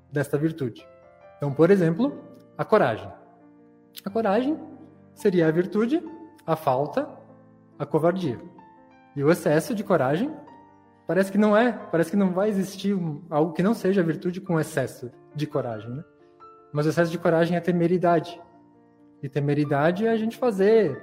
desta 0.10 0.38
virtude. 0.38 0.88
Então, 1.36 1.52
por 1.52 1.72
exemplo, 1.72 2.29
a 2.60 2.66
coragem. 2.66 3.10
A 4.04 4.10
coragem 4.10 4.60
seria 5.14 5.48
a 5.48 5.52
virtude, 5.52 6.04
a 6.46 6.58
falta, 6.58 7.10
a 7.80 7.86
covardia. 7.86 8.38
E 9.16 9.24
o 9.24 9.32
excesso 9.32 9.74
de 9.74 9.82
coragem 9.82 10.30
parece 11.08 11.32
que 11.32 11.38
não 11.38 11.56
é, 11.56 11.72
parece 11.72 12.12
que 12.12 12.18
não 12.18 12.34
vai 12.34 12.50
existir 12.50 12.98
algo 13.30 13.54
que 13.54 13.64
não 13.64 13.74
seja 13.74 14.04
virtude 14.04 14.42
com 14.42 14.60
excesso 14.60 15.10
de 15.34 15.48
coragem, 15.48 15.90
né? 15.90 16.04
Mas 16.74 16.86
o 16.86 16.90
excesso 16.90 17.10
de 17.10 17.18
coragem 17.18 17.56
é 17.56 17.62
temeridade. 17.62 18.42
E 19.24 19.30
temeridade 19.30 20.06
é 20.06 20.10
a 20.10 20.18
gente 20.18 20.36
fazer 20.36 21.02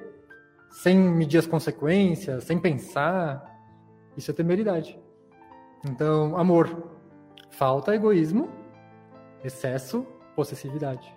sem 0.71 0.95
medir 0.95 1.39
as 1.39 1.47
consequências, 1.47 2.45
sem 2.45 2.59
pensar. 2.59 3.43
Isso 4.15 4.31
é 4.31 4.35
temeridade. 4.35 5.01
Então, 5.89 6.37
amor, 6.37 6.91
falta 7.49 7.95
egoísmo, 7.95 8.51
excesso, 9.43 10.07
possessividade 10.35 11.16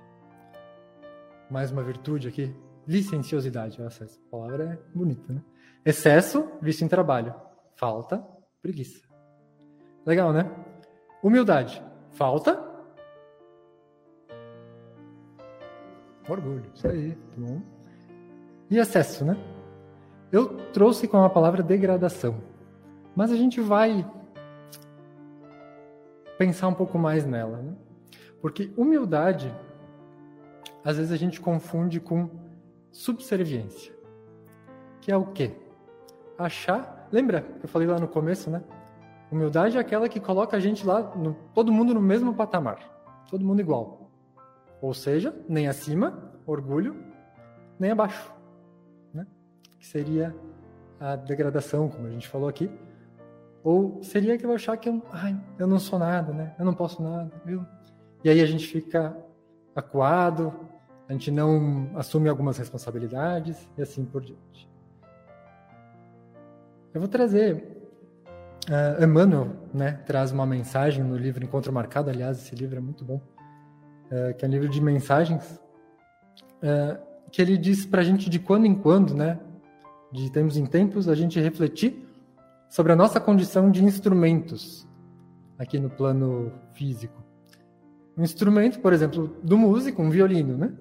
mais 1.49 1.71
uma 1.71 1.81
virtude 1.81 2.27
aqui, 2.27 2.55
licenciosidade. 2.87 3.81
Essa 3.81 4.05
palavra 4.29 4.63
é 4.63 4.97
bonita, 4.97 5.33
né? 5.33 5.41
Excesso, 5.83 6.47
visto 6.61 6.83
em 6.83 6.87
trabalho. 6.87 7.33
Falta, 7.75 8.23
preguiça. 8.61 9.01
Legal, 10.05 10.31
né? 10.31 10.49
Humildade. 11.23 11.83
Falta. 12.11 12.63
Orgulho. 16.27 16.69
Isso 16.73 16.87
aí. 16.87 17.15
Tá 17.15 17.35
bom. 17.37 17.61
E 18.69 18.77
excesso, 18.77 19.25
né? 19.25 19.35
Eu 20.31 20.57
trouxe 20.71 21.07
com 21.07 21.23
a 21.23 21.29
palavra 21.29 21.63
degradação. 21.63 22.43
Mas 23.15 23.31
a 23.31 23.35
gente 23.35 23.59
vai 23.59 24.05
pensar 26.37 26.67
um 26.67 26.73
pouco 26.73 26.99
mais 26.99 27.25
nela, 27.25 27.57
né? 27.57 27.75
Porque 28.41 28.71
humildade 28.77 29.53
às 30.83 30.97
vezes 30.97 31.11
a 31.11 31.17
gente 31.17 31.41
confunde 31.41 31.99
com 31.99 32.29
subserviência. 32.91 33.93
Que 35.01 35.11
é 35.11 35.17
o 35.17 35.25
quê? 35.25 35.51
Achar. 36.37 37.07
Lembra 37.11 37.41
que 37.41 37.65
eu 37.65 37.69
falei 37.69 37.87
lá 37.87 37.99
no 37.99 38.07
começo, 38.07 38.49
né? 38.49 38.63
Humildade 39.31 39.77
é 39.77 39.79
aquela 39.79 40.09
que 40.09 40.19
coloca 40.19 40.57
a 40.57 40.59
gente 40.59 40.85
lá, 40.85 41.01
no, 41.15 41.35
todo 41.53 41.71
mundo 41.71 41.93
no 41.93 42.01
mesmo 42.01 42.33
patamar. 42.33 42.79
Todo 43.29 43.45
mundo 43.45 43.59
igual. 43.59 44.09
Ou 44.81 44.93
seja, 44.93 45.35
nem 45.47 45.67
acima, 45.67 46.31
orgulho, 46.45 46.95
nem 47.79 47.91
abaixo. 47.91 48.33
Né? 49.13 49.27
Que 49.77 49.85
seria 49.85 50.35
a 50.99 51.15
degradação, 51.15 51.89
como 51.89 52.07
a 52.07 52.09
gente 52.09 52.27
falou 52.27 52.49
aqui. 52.49 52.71
Ou 53.63 54.01
seria 54.01 54.37
que 54.37 54.45
eu 54.45 54.53
achar 54.53 54.77
que 54.77 54.89
eu, 54.89 55.01
ai, 55.11 55.39
eu 55.57 55.67
não 55.67 55.79
sou 55.79 55.99
nada, 55.99 56.33
né? 56.33 56.55
Eu 56.57 56.65
não 56.65 56.73
posso 56.73 57.03
nada, 57.03 57.31
viu? 57.45 57.65
E 58.23 58.29
aí 58.29 58.41
a 58.41 58.45
gente 58.45 58.65
fica 58.65 59.15
acuado, 59.75 60.53
a 61.09 61.13
gente 61.13 61.31
não 61.31 61.89
assume 61.95 62.29
algumas 62.29 62.59
responsabilidades 62.59 63.67
e 63.75 63.81
assim 63.81 64.05
por 64.05 64.21
diante. 64.23 64.69
Eu 66.93 67.01
vou 67.01 67.07
trazer. 67.07 67.77
Uh, 68.69 69.03
Emmanuel 69.03 69.55
né, 69.73 69.93
traz 70.05 70.31
uma 70.31 70.45
mensagem 70.45 71.03
no 71.03 71.17
livro 71.17 71.43
Encontro 71.43 71.73
Marcado, 71.73 72.11
aliás, 72.11 72.37
esse 72.37 72.53
livro 72.53 72.77
é 72.77 72.79
muito 72.79 73.03
bom, 73.03 73.15
uh, 73.15 74.35
que 74.37 74.45
é 74.45 74.47
um 74.47 74.51
livro 74.51 74.69
de 74.69 74.79
mensagens, 74.79 75.59
uh, 76.61 76.99
que 77.31 77.41
ele 77.41 77.57
diz 77.57 77.87
para 77.87 78.01
a 78.01 78.03
gente 78.03 78.29
de 78.29 78.37
quando 78.37 78.65
em 78.65 78.75
quando, 78.75 79.15
né, 79.15 79.39
de 80.11 80.31
tempos 80.31 80.57
em 80.57 80.67
tempos, 80.67 81.09
a 81.09 81.15
gente 81.15 81.39
refletir 81.39 82.07
sobre 82.69 82.91
a 82.91 82.95
nossa 82.95 83.19
condição 83.19 83.71
de 83.71 83.83
instrumentos 83.83 84.87
aqui 85.57 85.79
no 85.79 85.89
plano 85.89 86.51
físico. 86.73 87.23
Um 88.15 88.21
instrumento, 88.21 88.79
por 88.79 88.93
exemplo, 88.93 89.35
do 89.41 89.57
músico, 89.57 90.03
um 90.03 90.11
violino, 90.11 90.55
né? 90.55 90.71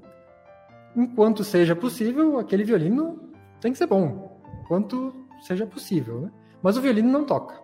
Enquanto 0.98 1.44
seja 1.44 1.74
possível, 1.74 2.38
aquele 2.38 2.64
violino 2.64 3.30
tem 3.60 3.72
que 3.72 3.78
ser 3.78 3.86
bom, 3.86 4.40
enquanto 4.62 5.14
seja 5.40 5.66
possível, 5.66 6.20
né? 6.20 6.32
Mas 6.62 6.76
o 6.76 6.80
violino 6.80 7.10
não 7.10 7.24
toca. 7.24 7.62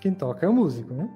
Quem 0.00 0.14
toca 0.14 0.46
é 0.46 0.48
o 0.48 0.52
músico, 0.52 0.94
né? 0.94 1.10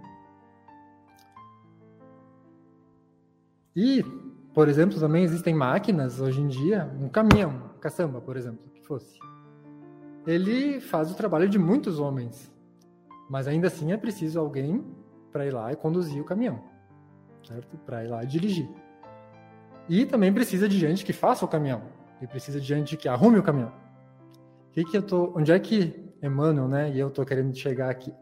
E, 3.75 4.05
por 4.53 4.69
exemplo, 4.69 4.99
também 4.99 5.23
existem 5.23 5.55
máquinas 5.55 6.21
hoje 6.21 6.41
em 6.41 6.49
dia, 6.49 6.93
um 7.01 7.09
caminhão, 7.09 7.71
caçamba, 7.81 8.21
por 8.21 8.37
exemplo, 8.37 8.69
que 8.75 8.83
fosse 8.83 9.19
ele 10.27 10.81
faz 10.81 11.11
o 11.11 11.15
trabalho 11.15 11.49
de 11.49 11.59
muitos 11.59 11.99
homens. 11.99 12.53
Mas 13.29 13.47
ainda 13.47 13.69
assim 13.69 13.93
é 13.93 13.97
preciso 13.97 14.41
alguém 14.41 14.85
para 15.33 15.47
ir 15.47 15.53
lá 15.53 15.73
e 15.73 15.77
conduzir 15.77 16.21
o 16.21 16.25
caminhão, 16.25 16.63
certo? 17.47 17.77
Para 17.79 18.05
ir 18.05 18.09
lá 18.09 18.25
e 18.25 18.27
dirigir. 18.27 18.69
E 19.91 20.07
também 20.07 20.33
precisa 20.33 20.69
de 20.69 20.79
gente 20.79 21.05
que 21.05 21.13
faça 21.13 21.45
o 21.45 21.49
caminhão. 21.49 21.83
E 22.23 22.27
precisa 22.27 22.61
de 22.61 22.67
gente 22.67 22.97
que 22.97 23.09
arrume 23.09 23.41
o 23.41 23.43
caminhão. 23.43 23.73
Que 24.71 24.85
que 24.85 24.97
eu 24.97 25.03
tô, 25.03 25.37
onde 25.37 25.51
é 25.51 25.59
que 25.59 26.09
Emmanuel, 26.23 26.69
né, 26.69 26.91
e 26.93 27.01
eu 27.01 27.11
tô 27.11 27.25
querendo 27.25 27.53
chegar 27.57 27.91
aqui? 27.91 28.15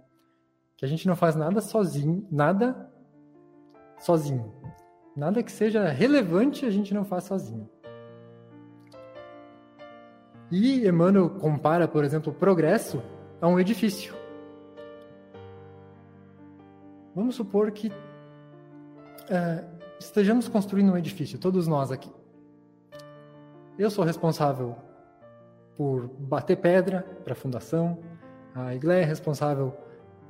Que 0.79 0.87
a 0.87 0.89
gente 0.89 1.07
não 1.07 1.15
faz 1.15 1.37
nada 1.37 1.61
sozinho, 1.61 2.27
nada 2.31 2.91
sozinho. 3.99 4.51
Nada 5.15 5.43
que 5.43 5.53
seja 5.53 5.87
relevante 5.91 6.65
a 6.65 6.71
gente 6.71 6.95
não 6.95 7.05
faz 7.05 7.25
sozinho. 7.25 7.69
E 10.51 10.89
Emmanuel 10.89 11.29
compara, 11.29 11.87
por 11.87 12.03
exemplo, 12.03 12.33
o 12.33 12.35
progresso 12.35 13.03
a 13.43 13.47
um 13.47 13.61
edifício. 13.61 14.15
Vamos 17.15 17.35
supor 17.35 17.71
que 17.73 17.93
é, 19.29 19.78
estejamos 19.99 20.49
construindo 20.49 20.93
um 20.93 20.97
edifício, 20.97 21.39
todos 21.39 21.67
nós 21.67 21.91
aqui. 21.91 22.11
Eu 23.79 23.91
sou 23.91 24.05
responsável 24.05 24.77
por 25.77 26.09
bater 26.19 26.57
pedra 26.57 27.03
para 27.23 27.33
a 27.33 27.37
fundação, 27.37 27.99
a 28.55 28.75
Iglesia 28.75 29.03
é 29.03 29.07
responsável 29.07 29.77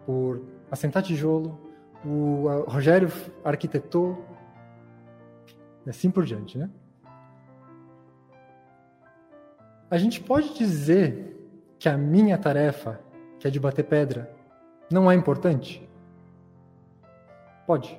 por 0.05 0.43
assentar 0.71 1.03
tijolo, 1.03 1.59
o 2.05 2.47
Rogério 2.69 3.11
arquitetou, 3.45 4.25
assim 5.87 6.11
por 6.11 6.25
diante, 6.25 6.59
né? 6.59 6.71
A 9.91 9.97
gente 9.97 10.21
pode 10.21 10.55
dizer 10.55 11.35
que 11.79 11.89
a 11.89 11.97
minha 11.97 12.37
tarefa, 12.37 13.01
que 13.39 13.49
é 13.49 13.51
de 13.51 13.59
bater 13.59 13.85
pedra, 13.85 14.31
não 14.91 15.11
é 15.11 15.15
importante? 15.15 15.89
Pode. 17.67 17.99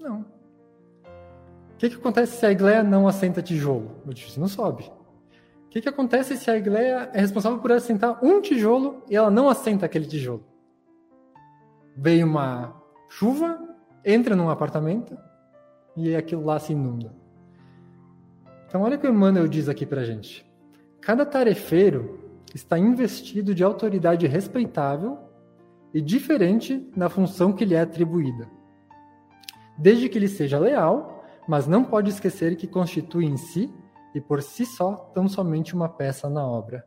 Não. 0.00 0.35
O 1.76 1.78
que, 1.78 1.90
que 1.90 1.96
acontece 1.96 2.38
se 2.38 2.46
a 2.46 2.50
iglesia 2.50 2.82
não 2.82 3.06
assenta 3.06 3.42
tijolo? 3.42 4.00
O 4.06 4.10
edifício 4.10 4.40
não 4.40 4.48
sobe. 4.48 4.84
O 5.66 5.68
que, 5.68 5.82
que 5.82 5.88
acontece 5.90 6.34
se 6.34 6.50
a 6.50 6.56
iglesia 6.56 7.10
é 7.12 7.20
responsável 7.20 7.58
por 7.58 7.70
assentar 7.70 8.18
um 8.24 8.40
tijolo 8.40 9.04
e 9.10 9.14
ela 9.14 9.30
não 9.30 9.46
assenta 9.50 9.84
aquele 9.84 10.06
tijolo? 10.06 10.42
Vem 11.94 12.24
uma 12.24 12.74
chuva, 13.10 13.60
entra 14.02 14.34
num 14.34 14.48
apartamento 14.48 15.18
e 15.94 16.16
aquilo 16.16 16.46
lá 16.46 16.58
se 16.58 16.72
inunda. 16.72 17.14
Então, 18.66 18.80
olha 18.80 18.96
o 18.96 18.98
que 18.98 19.06
o 19.06 19.10
Emmanuel 19.10 19.46
diz 19.46 19.68
aqui 19.68 19.84
pra 19.84 20.02
gente. 20.02 20.50
Cada 21.02 21.26
tarefeiro 21.26 22.20
está 22.54 22.78
investido 22.78 23.54
de 23.54 23.62
autoridade 23.62 24.26
respeitável 24.26 25.18
e 25.92 26.00
diferente 26.00 26.90
na 26.96 27.10
função 27.10 27.52
que 27.52 27.66
lhe 27.66 27.74
é 27.74 27.82
atribuída. 27.82 28.48
Desde 29.76 30.08
que 30.08 30.18
lhe 30.18 30.26
seja 30.26 30.58
leal, 30.58 31.15
mas 31.46 31.66
não 31.66 31.84
pode 31.84 32.10
esquecer 32.10 32.56
que 32.56 32.66
constitui 32.66 33.24
em 33.24 33.36
si 33.36 33.72
e 34.14 34.20
por 34.20 34.42
si 34.42 34.64
só 34.64 34.94
tão 35.14 35.28
somente 35.28 35.74
uma 35.74 35.88
peça 35.88 36.28
na 36.28 36.44
obra, 36.44 36.86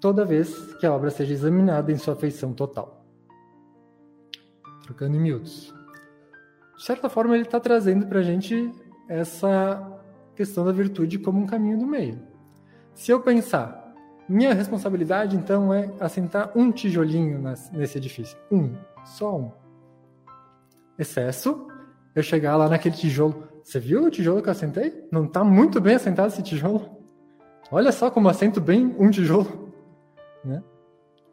toda 0.00 0.24
vez 0.24 0.74
que 0.76 0.86
a 0.86 0.92
obra 0.92 1.10
seja 1.10 1.32
examinada 1.32 1.92
em 1.92 1.98
sua 1.98 2.16
feição 2.16 2.52
total. 2.52 3.04
Trocando 4.82 5.16
em 5.16 5.20
miúdos. 5.20 5.72
De 6.76 6.84
certa 6.84 7.08
forma, 7.08 7.34
ele 7.34 7.44
está 7.44 7.60
trazendo 7.60 8.06
para 8.06 8.18
a 8.18 8.22
gente 8.22 8.72
essa 9.08 10.00
questão 10.34 10.64
da 10.64 10.72
virtude 10.72 11.18
como 11.18 11.40
um 11.40 11.46
caminho 11.46 11.78
do 11.78 11.86
meio. 11.86 12.20
Se 12.94 13.12
eu 13.12 13.20
pensar, 13.20 13.94
minha 14.28 14.54
responsabilidade 14.54 15.36
então 15.36 15.72
é 15.72 15.92
assentar 16.00 16.50
um 16.56 16.72
tijolinho 16.72 17.38
nesse 17.72 17.98
edifício. 17.98 18.36
Um, 18.50 18.74
só 19.04 19.36
um. 19.36 19.52
Excesso, 20.98 21.68
eu 22.14 22.22
chegar 22.22 22.56
lá 22.56 22.68
naquele 22.68 22.96
tijolo. 22.96 23.51
Você 23.62 23.78
viu 23.78 24.04
o 24.04 24.10
tijolo 24.10 24.42
que 24.42 24.48
eu 24.48 24.52
assentei? 24.52 25.06
Não 25.10 25.24
está 25.24 25.44
muito 25.44 25.80
bem 25.80 25.94
assentado 25.94 26.28
esse 26.28 26.42
tijolo. 26.42 27.02
Olha 27.70 27.92
só 27.92 28.10
como 28.10 28.28
assento 28.28 28.60
bem 28.60 28.94
um 28.98 29.10
tijolo. 29.10 29.72
Né? 30.44 30.62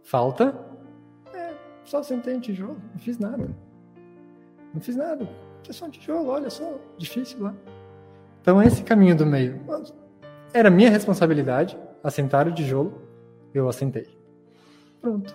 Falta. 0.03 0.55
É, 1.33 1.53
só 1.83 1.99
assentei 1.99 2.35
um 2.35 2.39
tijolo, 2.39 2.77
não 2.93 2.99
fiz 2.99 3.17
nada. 3.17 3.49
Não 4.73 4.79
fiz 4.79 4.95
nada. 4.95 5.27
É 5.67 5.73
só 5.73 5.85
um 5.85 5.89
tijolo, 5.89 6.29
olha 6.29 6.49
só, 6.49 6.79
difícil 6.97 7.41
lá. 7.41 7.53
Então 8.41 8.61
é 8.61 8.67
esse 8.67 8.83
caminho 8.83 9.15
do 9.15 9.25
meio. 9.25 9.59
Era 10.53 10.69
minha 10.69 10.89
responsabilidade 10.89 11.77
assentar 12.03 12.47
o 12.47 12.53
tijolo, 12.53 13.01
eu 13.53 13.67
assentei. 13.67 14.07
Pronto. 15.01 15.33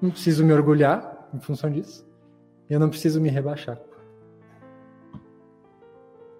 Não 0.00 0.10
preciso 0.10 0.44
me 0.44 0.52
orgulhar 0.52 1.28
em 1.34 1.40
função 1.40 1.70
disso. 1.70 2.06
Eu 2.68 2.78
não 2.78 2.88
preciso 2.88 3.20
me 3.20 3.28
rebaixar. 3.28 3.78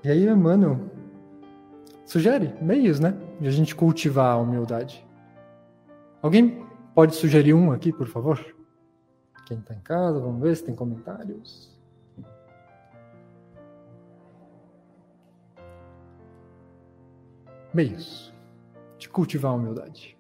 E 0.05 0.11
aí, 0.11 0.35
mano, 0.35 0.91
sugere 2.05 2.55
meios, 2.63 3.01
né? 3.01 3.15
De 3.41 3.49
a 3.49 3.51
gente 3.51 3.75
cultivar 3.75 4.33
a 4.33 4.37
humildade. 4.37 5.07
Alguém 6.23 6.65
pode 6.95 7.15
sugerir 7.15 7.55
um 7.55 7.73
aqui, 7.73 7.93
por 7.93 8.07
favor? 8.07 8.39
Quem 9.47 9.59
está 9.59 9.75
em 9.75 9.81
casa, 9.81 10.21
vamos 10.21 10.41
ver 10.41 10.57
se 10.57 10.65
tem 10.65 10.75
comentários. 10.75 11.77
meios 17.77 18.35
de 18.99 19.07
cultivar 19.07 19.53
a 19.53 19.55
humildade. 19.55 20.16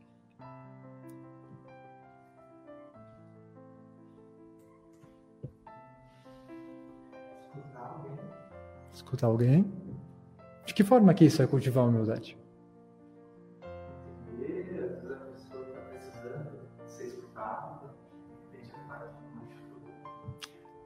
Escutar 8.97 9.27
alguém. 9.27 9.71
De 10.65 10.73
que 10.73 10.83
forma 10.83 11.13
que 11.13 11.27
isso 11.27 11.43
é 11.43 11.47
cultivar 11.47 11.85
a 11.85 11.87
humildade? 11.87 12.37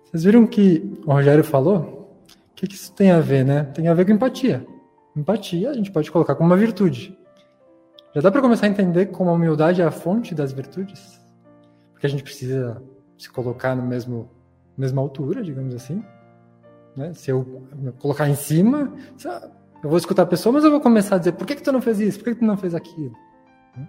Vocês 0.04 0.24
viram 0.24 0.44
que 0.44 0.98
o 1.06 1.12
Rogério 1.12 1.44
falou? 1.44 2.18
O 2.50 2.54
que, 2.56 2.66
que 2.66 2.74
isso 2.74 2.92
tem 2.92 3.12
a 3.12 3.20
ver, 3.20 3.44
né? 3.44 3.62
Tem 3.62 3.86
a 3.86 3.94
ver 3.94 4.04
com 4.04 4.10
empatia. 4.10 4.66
Empatia 5.14 5.70
a 5.70 5.72
gente 5.72 5.92
pode 5.92 6.10
colocar 6.10 6.34
como 6.34 6.50
uma 6.50 6.56
virtude. 6.56 7.16
Já 8.12 8.20
dá 8.20 8.30
para 8.32 8.42
começar 8.42 8.66
a 8.66 8.68
entender 8.68 9.06
como 9.06 9.30
a 9.30 9.34
humildade 9.34 9.80
é 9.80 9.84
a 9.84 9.90
fonte 9.92 10.34
das 10.34 10.52
virtudes? 10.52 11.24
Porque 11.92 12.08
a 12.08 12.10
gente 12.10 12.24
precisa 12.24 12.82
se 13.16 13.30
colocar 13.30 13.76
no 13.76 13.84
mesmo 13.84 14.28
mesma 14.76 15.00
altura, 15.00 15.44
digamos 15.44 15.76
assim. 15.76 16.02
Né? 16.96 17.12
Se 17.14 17.30
eu 17.30 17.62
colocar 17.98 18.28
em 18.28 18.34
cima, 18.34 18.92
Eu 19.82 19.88
vou 19.88 19.96
escutar 19.96 20.24
a 20.24 20.26
pessoa, 20.26 20.52
mas 20.52 20.64
eu 20.64 20.70
vou 20.70 20.80
começar 20.80 21.16
a 21.16 21.18
dizer: 21.18 21.32
por 21.32 21.46
que, 21.46 21.56
que 21.56 21.62
tu 21.62 21.72
não 21.72 21.80
fez 21.80 22.00
isso? 22.00 22.18
Por 22.18 22.24
que, 22.24 22.34
que 22.34 22.40
tu 22.40 22.46
não 22.46 22.56
fez 22.56 22.74
aquilo? 22.74 23.16
Hum? 23.76 23.86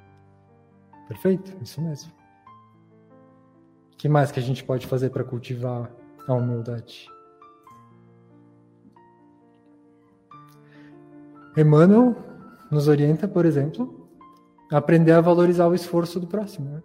Perfeito? 1.08 1.52
Isso 1.62 1.82
mesmo. 1.82 2.12
O 3.94 3.98
que 3.98 4.08
mais 4.08 4.32
que 4.32 4.40
a 4.40 4.44
gente 4.44 4.64
pode 4.64 4.88
fazer 4.88 5.10
para 5.10 5.24
cultivar 5.24 5.92
a 6.28 6.34
humildade? 6.34 7.08
Emmanuel 11.58 12.16
nos 12.72 12.88
orienta, 12.88 13.28
por 13.28 13.46
exemplo, 13.46 14.08
a 14.72 14.78
aprender 14.78 15.12
a 15.12 15.20
valorizar 15.20 15.68
o 15.68 15.76
esforço 15.76 16.20
do 16.20 16.28
próximo. 16.28 16.70
Né? 16.70 16.82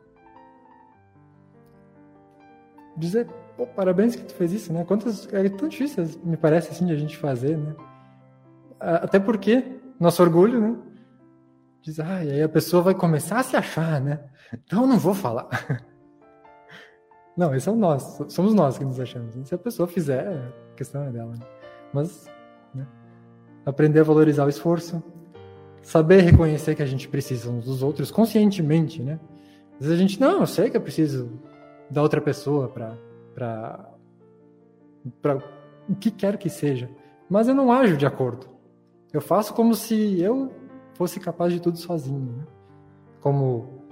Dizer, 2.96 3.29
pô, 3.56 3.66
parabéns 3.66 4.14
que 4.14 4.24
tu 4.24 4.34
fez 4.34 4.52
isso, 4.52 4.72
né? 4.72 4.84
Quantas 4.84 5.32
é 5.32 5.48
tão 5.48 5.68
difícil, 5.68 6.04
me 6.24 6.36
parece 6.36 6.70
assim 6.70 6.86
de 6.86 6.92
a 6.92 6.96
gente 6.96 7.16
fazer, 7.16 7.56
né? 7.56 7.74
Até 8.78 9.18
porque 9.18 9.80
nosso 9.98 10.22
orgulho, 10.22 10.60
né? 10.60 10.76
Diz, 11.80 11.98
ah, 12.00 12.24
e 12.24 12.30
aí 12.30 12.42
a 12.42 12.48
pessoa 12.48 12.82
vai 12.82 12.94
começar 12.94 13.38
a 13.38 13.42
se 13.42 13.56
achar, 13.56 14.00
né? 14.00 14.20
Então 14.52 14.82
eu 14.82 14.88
não 14.88 14.98
vou 14.98 15.14
falar. 15.14 15.48
Não, 17.36 17.54
esse 17.54 17.68
é 17.68 17.72
o 17.72 17.76
nós, 17.76 18.18
somos 18.28 18.54
nós 18.54 18.78
que 18.78 18.84
nos 18.84 18.98
achamos. 18.98 19.36
Se 19.46 19.54
a 19.54 19.58
pessoa 19.58 19.86
fizer, 19.86 20.26
a 20.26 20.74
questão 20.74 21.04
é 21.04 21.12
dela. 21.12 21.32
Né? 21.32 21.46
Mas, 21.92 22.26
né? 22.74 22.86
aprender 23.66 24.00
a 24.00 24.04
valorizar 24.04 24.46
o 24.46 24.48
esforço, 24.48 25.02
saber 25.82 26.22
reconhecer 26.22 26.74
que 26.74 26.82
a 26.82 26.86
gente 26.86 27.06
precisa 27.06 27.50
uns 27.50 27.66
dos 27.66 27.82
outros 27.82 28.10
conscientemente, 28.10 29.02
né? 29.02 29.20
Às 29.74 29.86
vezes 29.86 29.92
a 29.92 30.00
gente, 30.00 30.18
não, 30.18 30.40
eu 30.40 30.46
sei 30.46 30.70
que 30.70 30.78
eu 30.78 30.80
preciso 30.80 31.30
da 31.90 32.00
outra 32.00 32.22
pessoa 32.22 32.68
para 32.68 32.96
para 33.37 33.87
o 35.88 35.94
que 35.94 36.11
quer 36.11 36.38
que 36.38 36.49
seja, 36.49 36.90
mas 37.29 37.46
eu 37.46 37.55
não 37.55 37.70
ajo 37.70 37.96
de 37.96 38.07
acordo. 38.07 38.49
Eu 39.12 39.20
faço 39.20 39.55
como 39.55 39.75
se 39.75 40.20
eu 40.20 40.53
fosse 40.94 41.20
capaz 41.20 41.53
de 41.53 41.61
tudo 41.61 41.79
sozinho, 41.79 42.33
né? 42.33 42.44
como 43.20 43.83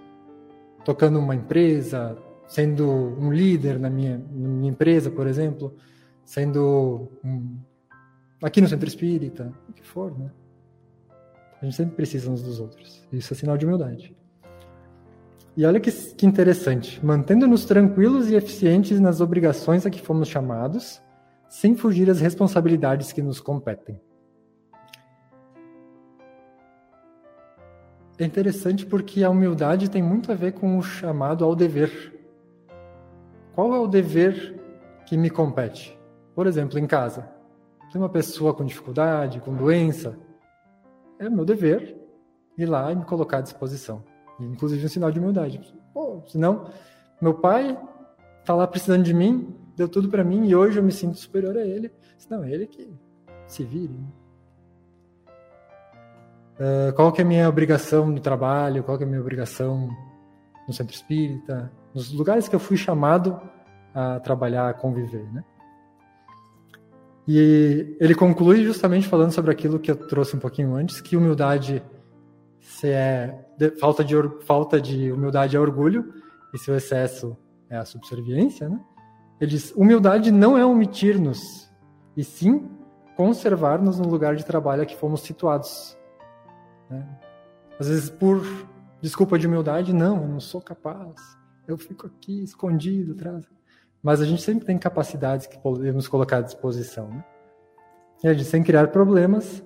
tocando 0.85 1.19
uma 1.19 1.35
empresa, 1.35 2.17
sendo 2.47 2.89
um 2.89 3.33
líder 3.33 3.79
na 3.79 3.91
minha, 3.91 4.19
na 4.19 4.49
minha 4.49 4.71
empresa, 4.71 5.11
por 5.11 5.27
exemplo, 5.27 5.75
sendo 6.25 7.09
um, 7.25 7.59
aqui 8.43 8.61
no 8.61 8.69
centro 8.69 8.89
espírita, 8.89 9.53
o 9.69 9.73
que 9.73 9.83
for, 9.85 10.17
né? 10.19 10.31
A 11.61 11.65
gente 11.65 11.77
sempre 11.77 11.97
precisa 11.97 12.31
uns 12.31 12.43
dos 12.43 12.61
outros. 12.61 13.07
Isso 13.11 13.33
é 13.33 13.37
sinal 13.37 13.57
de 13.57 13.65
humildade. 13.65 14.15
E 15.57 15.65
olha 15.65 15.79
que, 15.79 15.91
que 15.93 16.27
interessante, 16.27 17.05
mantendo-nos 17.05 17.65
tranquilos 17.65 18.29
e 18.29 18.35
eficientes 18.35 18.99
nas 18.99 19.21
obrigações 19.21 19.87
a 19.87 19.91
que 19.91 20.01
fomos 20.01 20.29
chamados, 20.29 21.01
sem 21.49 21.77
fugir 21.77 22.11
às 22.11 22.21
responsabilidades 22.21 23.13
que 23.13 23.23
nos 23.23 23.41
competem. 23.41 24.01
É 28.19 28.25
interessante 28.25 28.85
porque 28.85 29.23
a 29.23 29.31
humildade 29.31 29.89
tem 29.89 30.03
muito 30.03 30.33
a 30.33 30.35
ver 30.35 30.53
com 30.53 30.77
o 30.77 30.83
chamado 30.83 31.45
ao 31.45 31.55
dever. 31.55 32.13
Qual 33.55 33.73
é 33.75 33.79
o 33.79 33.87
dever 33.87 34.61
que 35.07 35.17
me 35.17 35.31
compete? 35.31 35.97
Por 36.35 36.49
exemplo, 36.49 36.79
em 36.79 36.87
casa. 36.87 37.29
Tem 37.93 38.01
uma 38.01 38.09
pessoa 38.09 38.53
com 38.53 38.65
dificuldade, 38.65 39.41
com 39.41 39.55
doença. 39.55 40.19
É 41.19 41.29
meu 41.29 41.45
dever 41.45 41.97
ir 42.59 42.67
lá 42.67 42.91
e 42.91 42.97
me 42.97 43.05
colocar 43.05 43.39
à 43.39 43.41
disposição. 43.41 44.03
Inclusive 44.41 44.85
um 44.85 44.89
sinal 44.89 45.11
de 45.11 45.19
humildade. 45.19 45.61
Pô, 45.93 46.23
senão, 46.27 46.71
meu 47.21 47.35
pai 47.35 47.79
está 48.41 48.55
lá 48.55 48.67
precisando 48.67 49.03
de 49.03 49.15
mim, 49.15 49.55
deu 49.77 49.89
tudo 49.89 50.09
para 50.09 50.25
mim 50.25 50.47
e 50.47 50.55
hoje 50.55 50.79
eu 50.79 50.83
me 50.83 50.93
sinto 50.93 51.17
superior 51.17 51.57
a 51.57 51.63
ele. 51.63 51.93
Senão, 52.19 52.45
é 52.45 52.51
ele 52.51 52.67
que 52.67 52.93
se 53.47 53.65
vire. 53.65 53.95
Uh, 56.55 56.93
qual 56.95 57.13
que 57.13 57.21
é 57.21 57.25
a 57.25 57.27
minha 57.27 57.49
obrigação 57.49 58.07
no 58.07 58.21
trabalho, 58.21 58.85
qual 58.85 58.97
que 58.97 59.05
é 59.05 59.07
a 59.07 59.09
minha 59.09 59.21
obrigação 59.21 59.89
no 60.67 60.73
centro 60.73 60.95
espírita, 60.95 61.71
nos 61.93 62.13
lugares 62.13 62.49
que 62.49 62.55
eu 62.55 62.61
fui 62.61 62.77
chamado 62.77 63.41
a 63.95 64.21
trabalhar, 64.21 64.69
a 64.69 64.75
conviver, 64.75 65.25
né? 65.33 65.45
E 67.27 67.97
ele 68.01 68.15
conclui 68.15 68.65
justamente 68.65 69.09
falando 69.09 69.33
sobre 69.33 69.51
aquilo 69.51 69.79
que 69.79 69.91
eu 69.91 69.97
trouxe 69.97 70.37
um 70.37 70.39
pouquinho 70.39 70.75
antes, 70.75 71.01
que 71.01 71.17
humildade 71.17 71.83
se 72.67 72.89
é 72.89 73.47
falta 73.81 74.03
de 74.05 74.15
falta 74.45 74.81
de 74.81 75.13
humildade 75.13 75.57
é 75.57 75.61
orgulho 75.61 76.13
e 76.53 76.59
se 76.59 76.71
o 76.71 76.75
excesso 76.75 77.37
é 77.69 77.77
a 77.77 77.85
subserviência, 77.85 78.69
né? 78.69 78.81
Ele 79.41 79.51
diz: 79.51 79.73
humildade 79.77 80.31
não 80.31 80.57
é 80.57 80.65
omitir-nos, 80.65 81.71
e 82.17 82.25
sim 82.25 82.71
conservar-nos 83.17 83.99
no 83.99 84.09
lugar 84.09 84.35
de 84.35 84.45
trabalho 84.45 84.83
a 84.83 84.87
que 84.87 84.97
fomos 84.97 85.21
situados 85.21 85.97
né? 86.91 87.07
Às 87.79 87.89
vezes, 87.89 88.11
por 88.11 88.43
desculpa 89.01 89.39
de 89.39 89.47
humildade, 89.47 89.93
não, 89.93 90.23
eu 90.23 90.29
não 90.29 90.41
sou 90.41 90.61
capaz, 90.61 91.15
eu 91.67 91.77
fico 91.77 92.07
aqui 92.07 92.43
escondido 92.43 93.13
atrás. 93.13 93.45
Mas 94.03 94.21
a 94.21 94.25
gente 94.25 94.43
sempre 94.43 94.65
tem 94.65 94.79
capacidades 94.79 95.47
que 95.47 95.59
podemos 95.59 96.07
colocar 96.07 96.39
à 96.39 96.43
disposição. 96.43 97.09
Né? 97.09 97.25
E 98.23 98.29
a 98.29 98.35
gente, 98.35 98.45
sem 98.45 98.63
criar 98.63 98.89
problemas 98.89 99.63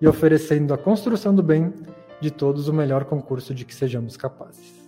e 0.00 0.08
oferecendo 0.08 0.72
a 0.72 0.78
construção 0.78 1.34
do 1.34 1.42
bem 1.42 1.72
de 2.20 2.30
todos 2.30 2.68
o 2.68 2.72
melhor 2.72 3.04
concurso 3.04 3.54
de 3.54 3.64
que 3.64 3.74
sejamos 3.74 4.16
capazes. 4.16 4.84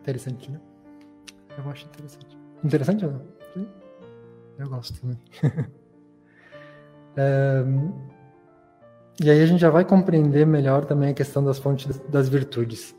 Interessante, 0.00 0.50
né? 0.50 0.60
Eu 1.56 1.70
acho 1.70 1.86
interessante. 1.86 2.38
Interessante 2.64 3.04
ou 3.04 3.12
não? 3.12 3.40
Eu 4.58 4.68
gosto 4.68 5.00
também. 5.00 5.18
e 9.22 9.30
aí 9.30 9.42
a 9.42 9.46
gente 9.46 9.60
já 9.60 9.70
vai 9.70 9.84
compreender 9.84 10.46
melhor 10.46 10.84
também 10.84 11.10
a 11.10 11.14
questão 11.14 11.42
das 11.42 11.58
fontes 11.58 11.98
das 12.08 12.28
virtudes. 12.28 12.94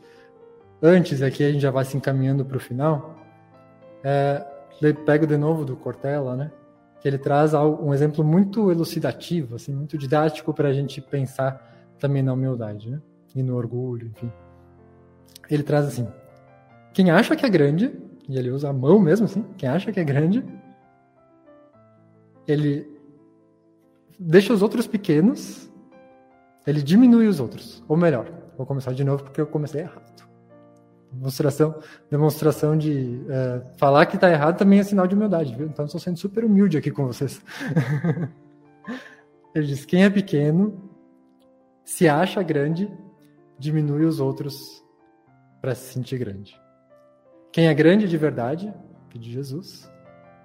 Antes, 0.82 1.22
aqui 1.22 1.44
a 1.44 1.52
gente 1.52 1.62
já 1.62 1.70
vai 1.70 1.86
se 1.86 1.96
encaminhando 1.96 2.44
para 2.44 2.58
o 2.58 2.60
final, 2.60 3.15
é, 4.04 4.44
pego 5.06 5.28
de 5.28 5.38
novo 5.38 5.63
do 5.63 5.76
Cortella, 5.76 6.36
né? 6.36 6.52
Que 7.02 7.08
ele 7.08 7.18
traz 7.18 7.54
um 7.54 7.94
exemplo 7.94 8.24
muito 8.24 8.72
elucidativo, 8.72 9.56
assim, 9.56 9.74
muito 9.74 9.98
didático 9.98 10.54
para 10.54 10.70
a 10.70 10.74
gente 10.74 11.02
pensar 11.02 11.68
também 12.00 12.22
na 12.22 12.32
humildade, 12.32 12.92
né? 12.92 13.02
E 13.36 13.42
no 13.42 13.56
orgulho, 13.56 14.08
enfim. 14.08 14.32
Ele 15.50 15.64
traz 15.64 15.88
assim: 15.88 16.08
quem 16.94 17.10
acha 17.10 17.36
que 17.36 17.46
é 17.46 17.50
grande, 17.50 17.92
e 18.30 18.38
ele 18.38 18.52
usa 18.52 18.70
a 18.70 18.74
mão 18.74 19.00
mesmo 19.00 19.26
assim, 19.26 19.44
quem 19.58 19.68
acha 19.68 19.92
que 19.92 20.00
é 20.00 20.04
grande, 20.04 20.46
ele 22.48 22.88
deixa 24.20 24.54
os 24.54 24.62
outros 24.62 24.86
pequenos, 24.86 25.72
ele 26.68 26.84
diminui 26.84 27.28
os 27.28 27.40
outros. 27.40 27.84
Ou 27.88 27.98
melhor, 27.98 28.32
vou 28.56 28.66
começar 28.66 28.94
de 28.94 29.04
novo 29.04 29.24
porque 29.24 29.42
eu 29.42 29.48
comecei 29.48 29.82
errado. 29.82 30.30
Demonstração, 31.12 31.76
demonstração 32.10 32.78
de 32.78 33.21
é, 33.30 33.62
falar 33.78 34.06
que 34.06 34.15
está 34.15 34.32
errado 34.32 34.58
também 34.58 34.80
é 34.80 34.84
sinal 34.84 35.06
de 35.06 35.13
humildade, 35.13 35.54
viu? 35.54 35.67
Então 35.67 35.84
estou 35.84 36.00
sendo 36.00 36.17
super 36.17 36.45
humilde 36.45 36.78
aqui 36.78 36.89
com 36.89 37.06
vocês. 37.06 37.43
ele 39.54 39.67
diz: 39.67 39.84
quem 39.84 40.06
é 40.06 40.10
pequeno 40.10 40.89
se 41.84 42.08
acha 42.08 42.41
grande, 42.41 42.89
diminui 43.60 44.06
os 44.06 44.21
outros 44.21 44.82
para 45.60 45.76
se 45.76 45.93
sentir 45.93 46.17
grande. 46.17 46.60
Quem 47.52 47.67
é 47.67 47.74
grande 47.74 48.08
de 48.08 48.17
verdade, 48.17 48.74
que 49.10 49.19
de 49.19 49.30
Jesus, 49.30 49.91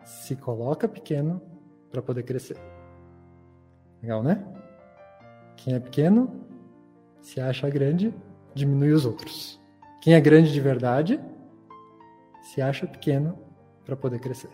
se 0.05 0.35
coloca 0.35 0.89
pequeno 0.89 1.41
para 1.91 2.03
poder 2.03 2.25
crescer. 2.25 2.57
Legal, 4.03 4.23
né? 4.23 4.45
Quem 5.57 5.75
é 5.75 5.81
pequeno 5.81 6.45
se 7.21 7.41
acha 7.41 7.71
grande, 7.71 8.13
diminui 8.55 8.93
os 8.93 9.07
outros. 9.07 9.61
Quem 10.07 10.15
é 10.15 10.21
grande 10.21 10.53
de 10.53 10.61
verdade 10.61 11.21
se 12.41 12.63
acha 12.63 12.87
pequeno 12.87 13.37
para 13.85 13.97
poder 13.97 14.21
crescer. 14.21 14.51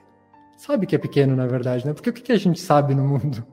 Sabe 0.57 0.87
que 0.87 0.97
é 0.97 0.99
pequeno, 0.99 1.37
na 1.37 1.47
verdade, 1.47 1.87
né? 1.87 1.93
Porque 1.93 2.09
o 2.09 2.13
que 2.15 2.33
a 2.33 2.39
gente 2.39 2.59
sabe 2.59 2.95
no 2.95 3.07
mundo? 3.07 3.47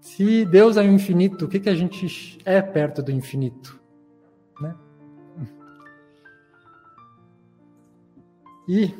Se 0.00 0.44
Deus 0.44 0.76
é 0.76 0.80
o 0.80 0.90
infinito, 0.90 1.44
o 1.44 1.48
que 1.48 1.68
a 1.68 1.76
gente 1.76 2.38
é 2.44 2.60
perto 2.60 3.04
do 3.04 3.12
infinito? 3.12 3.80
Né? 4.60 4.74
E, 8.68 8.92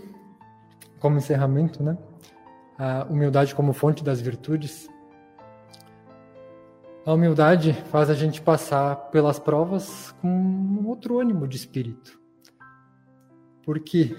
como 1.01 1.17
encerramento, 1.17 1.83
né? 1.83 1.99
a 2.79 3.05
humildade 3.11 3.53
como 3.53 3.73
fonte 3.73 4.05
das 4.05 4.21
virtudes 4.21 4.89
a 7.05 7.13
humildade 7.13 7.73
faz 7.91 8.09
a 8.09 8.15
gente 8.15 8.41
passar 8.41 8.95
pelas 9.11 9.39
provas 9.39 10.13
com 10.21 10.85
outro 10.87 11.19
ânimo 11.19 11.49
de 11.49 11.57
espírito. 11.57 12.21
Porque 13.65 14.15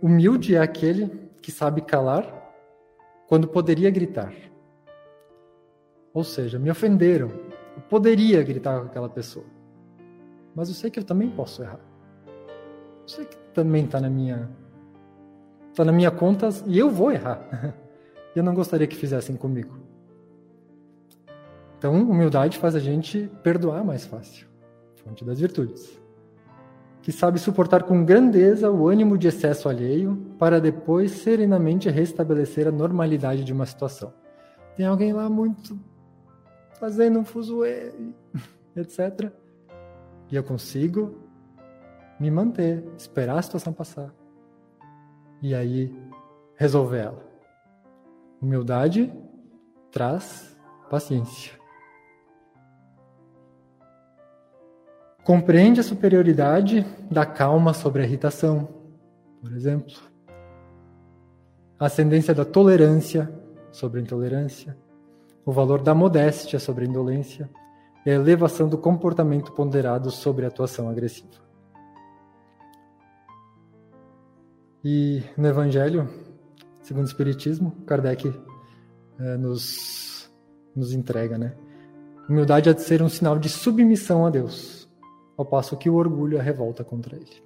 humilde 0.00 0.54
é 0.54 0.60
aquele 0.60 1.08
que 1.42 1.52
sabe 1.52 1.82
calar 1.82 2.24
quando 3.28 3.46
poderia 3.46 3.90
gritar. 3.90 4.32
Ou 6.14 6.24
seja, 6.24 6.58
me 6.58 6.70
ofenderam. 6.70 7.28
Eu 7.76 7.82
poderia 7.88 8.42
gritar 8.42 8.80
com 8.80 8.86
aquela 8.86 9.08
pessoa. 9.08 9.44
Mas 10.54 10.68
eu 10.68 10.74
sei 10.74 10.90
que 10.90 10.98
eu 10.98 11.04
também 11.04 11.30
posso 11.30 11.62
errar. 11.62 11.80
Eu 13.02 13.08
sei 13.08 13.24
que 13.26 13.36
também 13.54 13.84
está 13.84 14.00
na 14.00 14.10
minha 14.10 14.50
está 15.70 15.84
na 15.84 15.92
minha 15.92 16.10
conta 16.10 16.48
e 16.66 16.78
eu 16.78 16.90
vou 16.90 17.12
errar. 17.12 17.74
eu 18.34 18.42
não 18.42 18.54
gostaria 18.54 18.86
que 18.86 18.96
fizessem 18.96 19.36
comigo. 19.36 19.89
Então, 21.80 21.94
humildade 21.94 22.58
faz 22.58 22.74
a 22.74 22.78
gente 22.78 23.30
perdoar 23.42 23.82
mais 23.82 24.04
fácil, 24.04 24.46
fonte 24.96 25.24
das 25.24 25.40
virtudes. 25.40 25.98
Que 27.00 27.10
sabe 27.10 27.38
suportar 27.38 27.84
com 27.84 28.04
grandeza 28.04 28.70
o 28.70 28.86
ânimo 28.86 29.16
de 29.16 29.28
excesso 29.28 29.66
alheio 29.66 30.14
para 30.38 30.60
depois 30.60 31.10
serenamente 31.10 31.88
restabelecer 31.88 32.68
a 32.68 32.70
normalidade 32.70 33.42
de 33.42 33.52
uma 33.54 33.64
situação. 33.64 34.12
Tem 34.76 34.84
alguém 34.84 35.14
lá 35.14 35.30
muito 35.30 35.80
fazendo 36.78 37.18
um 37.18 37.24
fuzuê, 37.24 37.94
etc. 38.76 39.32
E 40.30 40.36
eu 40.36 40.44
consigo 40.44 41.16
me 42.20 42.30
manter, 42.30 42.84
esperar 42.98 43.38
a 43.38 43.42
situação 43.42 43.72
passar. 43.72 44.14
E 45.40 45.54
aí 45.54 45.96
resolver 46.56 46.98
ela. 46.98 47.24
Humildade 48.42 49.10
traz 49.90 50.54
paciência. 50.90 51.59
Compreende 55.24 55.80
a 55.80 55.82
superioridade 55.82 56.84
da 57.10 57.26
calma 57.26 57.72
sobre 57.74 58.02
a 58.02 58.04
irritação, 58.04 58.68
por 59.40 59.52
exemplo. 59.52 59.94
A 61.78 61.86
ascendência 61.86 62.34
da 62.34 62.44
tolerância 62.44 63.32
sobre 63.70 64.00
a 64.00 64.02
intolerância. 64.02 64.76
O 65.44 65.52
valor 65.52 65.82
da 65.82 65.94
modéstia 65.94 66.58
sobre 66.58 66.84
a 66.84 66.88
indolência. 66.88 67.48
E 68.04 68.10
a 68.10 68.14
elevação 68.14 68.68
do 68.68 68.78
comportamento 68.78 69.52
ponderado 69.52 70.10
sobre 70.10 70.44
a 70.44 70.48
atuação 70.48 70.88
agressiva. 70.88 71.50
E 74.82 75.22
no 75.36 75.46
Evangelho, 75.46 76.08
segundo 76.80 77.04
o 77.04 77.08
Espiritismo, 77.08 77.72
Kardec 77.86 78.32
é, 79.18 79.36
nos, 79.36 80.30
nos 80.74 80.94
entrega, 80.94 81.36
né? 81.36 81.54
Humildade 82.28 82.70
há 82.70 82.72
de 82.72 82.80
ser 82.80 83.02
um 83.02 83.08
sinal 83.08 83.38
de 83.38 83.50
submissão 83.50 84.24
a 84.24 84.30
Deus, 84.30 84.79
ao 85.40 85.46
passo 85.46 85.76
que 85.76 85.88
o 85.88 85.94
orgulho 85.94 86.38
a 86.38 86.42
revolta 86.42 86.84
contra 86.84 87.16
Ele. 87.16 87.42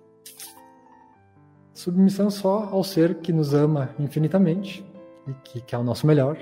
Submissão 1.73 2.29
só 2.29 2.69
ao 2.71 2.83
ser 2.83 3.17
que 3.17 3.33
nos 3.33 3.55
ama 3.55 3.95
infinitamente 3.99 4.85
e 5.29 5.33
que 5.45 5.61
quer 5.61 5.79
o 5.79 5.85
nosso 5.85 6.07
melhor, 6.07 6.37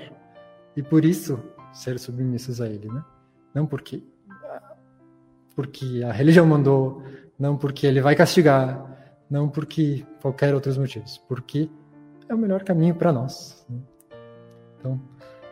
e 0.75 0.81
por 0.81 1.05
isso 1.05 1.39
ser 1.71 1.99
submissos 1.99 2.59
a 2.59 2.67
Ele, 2.67 2.87
né? 2.87 3.03
Não 3.53 3.65
porque 3.65 4.03
porque 5.55 6.03
a 6.03 6.11
religião 6.11 6.47
mandou, 6.47 7.03
não 7.37 7.55
porque 7.55 7.85
Ele 7.85 8.01
vai 8.01 8.15
castigar, 8.15 8.83
não 9.29 9.47
porque 9.47 10.03
qualquer 10.19 10.55
outros 10.55 10.77
motivos, 10.77 11.19
porque 11.27 11.69
é 12.27 12.33
o 12.33 12.37
melhor 12.37 12.63
caminho 12.63 12.95
para 12.95 13.11
nós. 13.11 13.63
Né? 13.69 13.77
Então, 14.79 14.99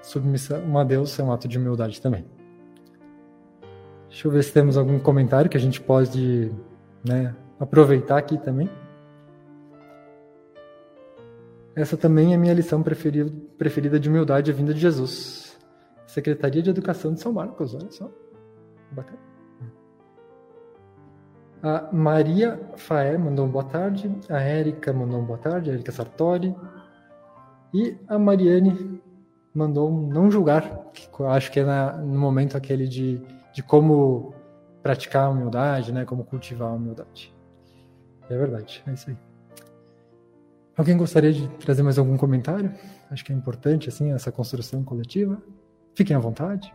submissão 0.01 0.75
a 0.79 0.83
Deus 0.83 1.19
é 1.19 1.23
um 1.23 1.31
ato 1.31 1.47
de 1.47 1.59
humildade 1.59 2.01
também. 2.01 2.25
Deixa 4.11 4.27
eu 4.27 4.31
ver 4.31 4.43
se 4.43 4.51
temos 4.51 4.77
algum 4.77 4.99
comentário 4.99 5.49
que 5.49 5.55
a 5.55 5.59
gente 5.59 5.79
pode 5.79 6.51
né, 7.01 7.33
aproveitar 7.57 8.17
aqui 8.17 8.37
também. 8.37 8.69
Essa 11.73 11.95
também 11.95 12.33
é 12.33 12.37
minha 12.37 12.53
lição 12.53 12.83
preferida, 12.83 13.31
preferida 13.57 13.97
de 13.97 14.09
humildade, 14.09 14.51
a 14.51 14.53
vinda 14.53 14.73
de 14.73 14.81
Jesus. 14.81 15.57
Secretaria 16.05 16.61
de 16.61 16.69
Educação 16.69 17.13
de 17.13 17.21
São 17.21 17.31
Marcos, 17.31 17.73
olha 17.73 17.89
só. 17.89 18.11
Bacana. 18.91 19.17
A 21.63 21.89
Maria 21.93 22.59
Faé 22.75 23.17
mandou 23.17 23.45
um 23.45 23.49
boa 23.49 23.63
tarde. 23.63 24.11
A 24.29 24.41
Érica 24.41 24.91
mandou 24.91 25.21
um 25.21 25.23
boa 25.23 25.39
tarde. 25.39 25.69
A 25.69 25.73
Érica 25.73 25.93
Sartori. 25.93 26.53
E 27.73 27.95
a 28.09 28.19
Mariane 28.19 29.01
mandou 29.55 29.89
um 29.89 30.05
não 30.05 30.29
julgar, 30.29 30.91
que 30.91 31.07
acho 31.23 31.49
que 31.49 31.61
é 31.61 31.63
na, 31.63 31.93
no 31.93 32.19
momento 32.19 32.57
aquele 32.57 32.85
de, 32.85 33.21
de 33.53 33.61
como 33.61 34.33
praticar 34.81 35.25
a 35.25 35.29
humildade, 35.29 35.91
né? 35.91 36.05
Como 36.05 36.23
cultivar 36.23 36.69
a 36.69 36.73
humildade. 36.73 37.33
É 38.29 38.37
verdade, 38.37 38.83
é 38.87 38.93
isso 38.93 39.09
aí. 39.09 39.17
Alguém 40.77 40.97
gostaria 40.97 41.33
de 41.33 41.47
trazer 41.59 41.83
mais 41.83 41.99
algum 41.99 42.17
comentário? 42.17 42.73
Acho 43.09 43.25
que 43.25 43.33
é 43.33 43.35
importante, 43.35 43.89
assim, 43.89 44.11
essa 44.13 44.31
construção 44.31 44.83
coletiva. 44.83 45.41
Fiquem 45.93 46.15
à 46.15 46.19
vontade. 46.19 46.73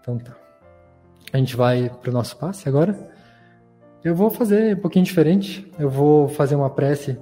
Então 0.00 0.18
tá. 0.18 0.36
A 1.32 1.38
gente 1.38 1.56
vai 1.56 1.88
para 1.88 2.10
o 2.10 2.12
nosso 2.12 2.36
passe 2.36 2.68
agora. 2.68 2.96
Eu 4.04 4.14
vou 4.14 4.30
fazer 4.30 4.76
um 4.76 4.80
pouquinho 4.80 5.04
diferente. 5.04 5.72
Eu 5.78 5.90
vou 5.90 6.28
fazer 6.28 6.54
uma 6.54 6.70
prece 6.70 7.18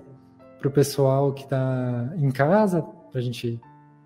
para 0.58 0.68
o 0.68 0.70
pessoal 0.70 1.32
que 1.32 1.44
está 1.44 2.12
em 2.16 2.30
casa, 2.30 2.82
para 2.82 3.20
a 3.20 3.22
gente 3.22 3.60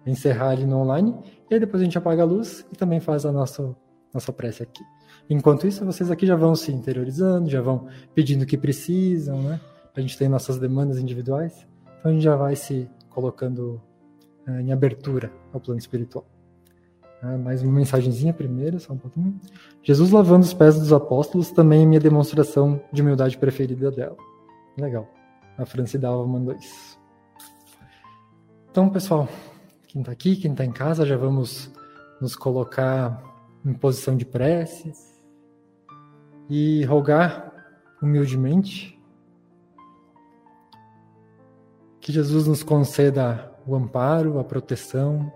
encerrar 0.06 0.50
ali 0.50 0.64
no 0.64 0.78
online. 0.78 1.14
E 1.50 1.54
aí 1.54 1.60
depois 1.60 1.80
a 1.80 1.84
gente 1.84 1.96
apaga 1.96 2.22
a 2.22 2.26
luz 2.26 2.66
e 2.72 2.76
também 2.76 3.00
faz 3.00 3.24
a 3.24 3.32
nossa, 3.32 3.74
nossa 4.12 4.32
prece 4.32 4.62
aqui. 4.62 4.82
Enquanto 5.30 5.66
isso, 5.66 5.84
vocês 5.84 6.10
aqui 6.10 6.26
já 6.26 6.36
vão 6.36 6.54
se 6.54 6.72
interiorizando, 6.72 7.50
já 7.50 7.60
vão 7.60 7.86
pedindo 8.14 8.42
o 8.42 8.46
que 8.46 8.56
precisam, 8.56 9.42
né? 9.42 9.60
A 9.94 10.00
gente 10.00 10.16
tem 10.16 10.28
nossas 10.28 10.58
demandas 10.58 10.98
individuais. 10.98 11.66
Então 11.98 12.10
a 12.10 12.14
gente 12.14 12.22
já 12.22 12.36
vai 12.36 12.54
se 12.54 12.88
colocando 13.10 13.80
uh, 14.46 14.60
em 14.60 14.72
abertura 14.72 15.32
ao 15.52 15.60
plano 15.60 15.78
espiritual. 15.78 16.24
Ah, 17.20 17.36
mais 17.36 17.62
uma 17.62 17.72
mensagenzinha 17.72 18.32
primeiro, 18.32 18.78
só 18.78 18.92
um 18.92 18.96
pouquinho. 18.96 19.38
Jesus 19.82 20.12
lavando 20.12 20.44
os 20.44 20.54
pés 20.54 20.78
dos 20.78 20.92
apóstolos 20.92 21.50
também 21.50 21.82
é 21.82 21.86
minha 21.86 22.00
demonstração 22.00 22.80
de 22.92 23.02
humildade 23.02 23.36
preferida 23.36 23.90
dela. 23.90 24.16
Legal. 24.78 25.08
A 25.56 25.66
Franci 25.66 25.98
Dalva 25.98 26.24
mandou 26.24 26.54
isso. 26.54 26.96
Então, 28.70 28.88
pessoal, 28.88 29.28
quem 29.98 30.02
está 30.02 30.12
aqui, 30.12 30.36
quem 30.36 30.52
está 30.52 30.64
em 30.64 30.70
casa, 30.70 31.04
já 31.04 31.16
vamos 31.16 31.72
nos 32.20 32.36
colocar 32.36 33.20
em 33.64 33.72
posição 33.72 34.16
de 34.16 34.24
prece 34.24 34.92
e 36.48 36.84
rogar 36.84 37.52
humildemente 38.00 38.96
que 42.00 42.12
Jesus 42.12 42.46
nos 42.46 42.62
conceda 42.62 43.52
o 43.66 43.74
amparo, 43.74 44.38
a 44.38 44.44
proteção, 44.44 45.32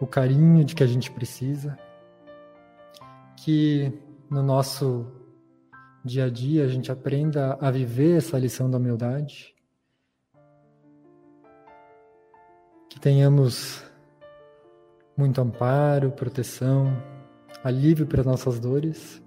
o 0.00 0.06
carinho 0.06 0.64
de 0.64 0.76
que 0.76 0.84
a 0.84 0.86
gente 0.86 1.10
precisa, 1.10 1.76
que 3.42 3.92
no 4.30 4.40
nosso 4.40 5.04
dia 6.04 6.26
a 6.26 6.30
dia 6.30 6.64
a 6.64 6.68
gente 6.68 6.92
aprenda 6.92 7.58
a 7.60 7.72
viver 7.72 8.18
essa 8.18 8.38
lição 8.38 8.70
da 8.70 8.78
humildade, 8.78 9.57
que 12.88 12.98
tenhamos 12.98 13.82
muito 15.16 15.40
amparo, 15.40 16.10
proteção, 16.10 16.96
alívio 17.62 18.06
para 18.06 18.22
nossas 18.22 18.58
dores 18.58 19.22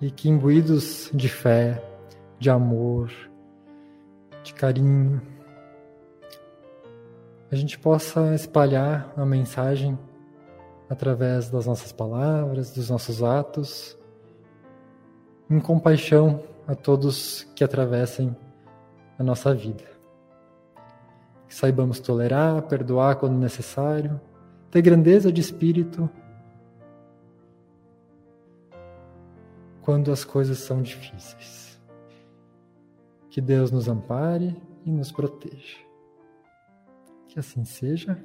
e 0.00 0.10
que 0.10 0.28
imbuídos 0.28 1.10
de 1.12 1.28
fé, 1.28 1.82
de 2.38 2.48
amor, 2.48 3.12
de 4.42 4.54
carinho, 4.54 5.20
a 7.50 7.56
gente 7.56 7.78
possa 7.78 8.34
espalhar 8.34 9.12
a 9.16 9.26
mensagem 9.26 9.98
através 10.88 11.50
das 11.50 11.66
nossas 11.66 11.92
palavras, 11.92 12.72
dos 12.72 12.88
nossos 12.88 13.22
atos, 13.22 13.98
em 15.50 15.60
compaixão 15.60 16.42
a 16.66 16.74
todos 16.74 17.44
que 17.54 17.64
atravessem 17.64 18.34
a 19.18 19.22
nossa 19.22 19.52
vida. 19.52 19.99
Que 21.50 21.56
saibamos 21.56 21.98
tolerar, 21.98 22.62
perdoar 22.62 23.16
quando 23.16 23.36
necessário, 23.36 24.20
ter 24.70 24.80
grandeza 24.82 25.32
de 25.32 25.40
espírito 25.40 26.08
quando 29.82 30.12
as 30.12 30.22
coisas 30.24 30.58
são 30.58 30.80
difíceis. 30.80 31.82
Que 33.28 33.40
Deus 33.40 33.72
nos 33.72 33.88
ampare 33.88 34.56
e 34.86 34.92
nos 34.92 35.10
proteja. 35.10 35.78
Que 37.26 37.40
assim 37.40 37.64
seja. 37.64 38.16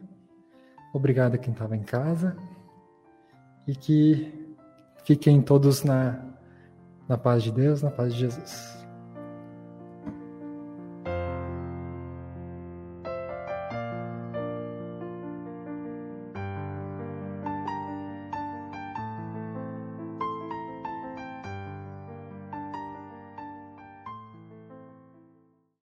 Obrigado 0.94 1.34
a 1.34 1.40
quem 1.40 1.52
estava 1.52 1.76
em 1.76 1.82
casa. 1.82 2.38
E 3.66 3.76
que 3.76 4.56
fiquem 5.04 5.42
todos 5.42 5.84
na, 5.84 6.24
na 7.10 7.18
paz 7.18 7.42
de 7.42 7.52
Deus, 7.52 7.82
na 7.82 7.90
paz 7.90 8.14
de 8.14 8.20
Jesus. 8.20 8.85